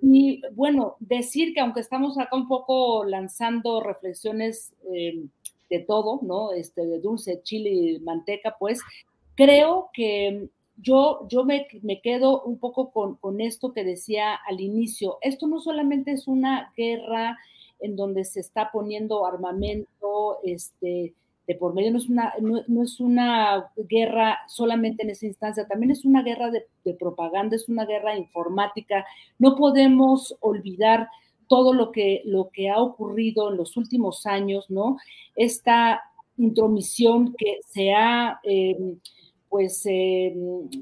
[0.00, 5.24] Y bueno, decir que aunque estamos acá un poco lanzando reflexiones eh,
[5.68, 6.52] de todo, ¿no?
[6.52, 8.80] Este, de dulce, chile manteca, pues
[9.34, 10.48] creo que
[10.80, 15.18] yo, yo me, me, quedo un poco con, con, esto que decía al inicio.
[15.20, 17.36] Esto no solamente es una guerra
[17.80, 21.14] en donde se está poniendo armamento este,
[21.46, 25.90] de por medio, no es, una, no, es una guerra solamente en esa instancia, también
[25.90, 29.04] es una guerra de, de, propaganda, es una guerra informática.
[29.38, 31.08] No podemos olvidar
[31.48, 34.98] todo lo que, lo que ha ocurrido en los últimos años, ¿no?
[35.34, 36.02] Esta
[36.36, 38.40] intromisión que se ha...
[38.42, 38.96] Eh,
[39.48, 40.34] pues, eh,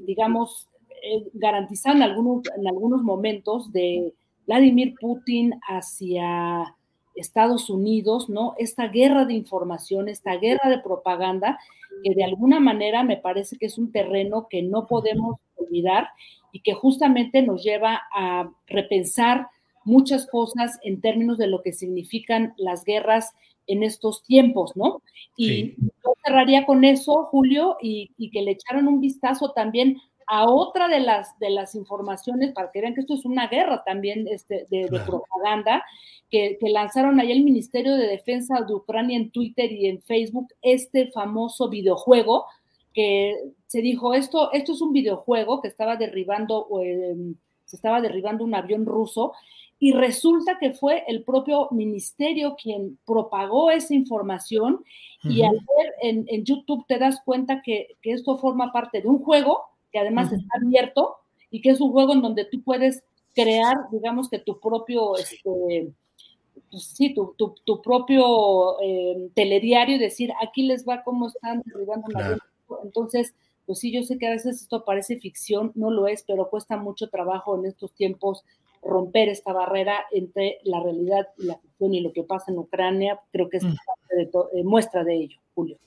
[0.05, 0.67] digamos,
[1.03, 4.13] eh, garantizando algunos, en algunos momentos de
[4.45, 6.75] Vladimir Putin hacia
[7.15, 8.55] Estados Unidos, ¿no?
[8.57, 11.59] Esta guerra de información, esta guerra de propaganda,
[12.03, 16.09] que de alguna manera me parece que es un terreno que no podemos olvidar
[16.51, 19.47] y que justamente nos lleva a repensar
[19.83, 23.33] muchas cosas en términos de lo que significan las guerras
[23.67, 25.01] en estos tiempos, ¿no?
[25.35, 30.87] Y yo cerraría con eso, Julio, y, que le echaron un vistazo también a otra
[30.87, 34.65] de las, de las informaciones, para que vean que esto es una guerra también este,
[34.69, 35.83] de, propaganda,
[36.29, 41.07] que, lanzaron ahí el Ministerio de Defensa de Ucrania en Twitter y en Facebook, este
[41.11, 42.45] famoso videojuego,
[42.93, 43.35] que
[43.67, 48.55] se dijo, esto, esto es un videojuego que estaba derribando, em, se estaba derribando un
[48.55, 49.33] avión ruso,
[49.79, 54.83] y resulta que fue el propio ministerio quien propagó esa información.
[55.23, 59.61] Y al ver en, YouTube te das cuenta que, esto forma parte de un juego
[59.91, 61.17] que además está abierto
[61.51, 63.03] y que es un juego en donde tú puedes
[63.35, 65.91] crear, digamos que tu propio, este,
[66.71, 72.07] pues sí, tu, tu, propio eh, telediario y decir, aquí les va cómo están derribando
[72.09, 72.37] la
[72.83, 76.49] Entonces, pues sí, yo sé que a veces esto parece ficción, no lo es, pero
[76.49, 78.43] cuesta mucho trabajo en estos tiempos
[78.81, 83.19] romper esta barrera entre la realidad y la ficción y lo que pasa en Ucrania.
[83.31, 83.75] Creo que es mm.
[83.85, 85.77] parte de muestra de ello, Julio.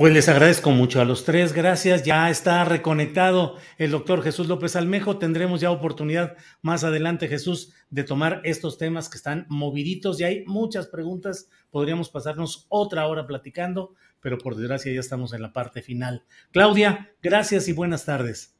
[0.00, 2.04] Pues les agradezco mucho a los tres, gracias.
[2.04, 5.18] Ya está reconectado el doctor Jesús López Almejo.
[5.18, 10.44] Tendremos ya oportunidad más adelante, Jesús, de tomar estos temas que están moviditos y hay
[10.46, 11.50] muchas preguntas.
[11.70, 16.24] Podríamos pasarnos otra hora platicando, pero por desgracia ya estamos en la parte final.
[16.50, 18.56] Claudia, gracias y buenas tardes.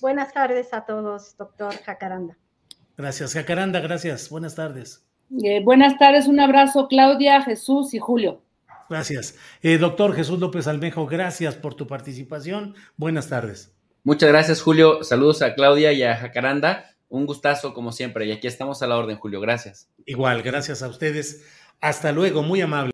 [0.00, 2.38] Buenas tardes a todos, doctor Jacaranda.
[2.96, 4.30] Gracias, Jacaranda, gracias.
[4.30, 5.04] Buenas tardes.
[5.42, 8.42] Eh, buenas tardes, un abrazo, Claudia, Jesús y Julio.
[8.88, 9.36] Gracias.
[9.62, 12.74] Eh, doctor Jesús López Almejo, gracias por tu participación.
[12.96, 13.74] Buenas tardes.
[14.04, 15.02] Muchas gracias, Julio.
[15.02, 16.94] Saludos a Claudia y a Jacaranda.
[17.08, 18.26] Un gustazo, como siempre.
[18.26, 19.40] Y aquí estamos a la orden, Julio.
[19.40, 19.88] Gracias.
[20.04, 21.44] Igual, gracias a ustedes.
[21.80, 22.93] Hasta luego, muy amable.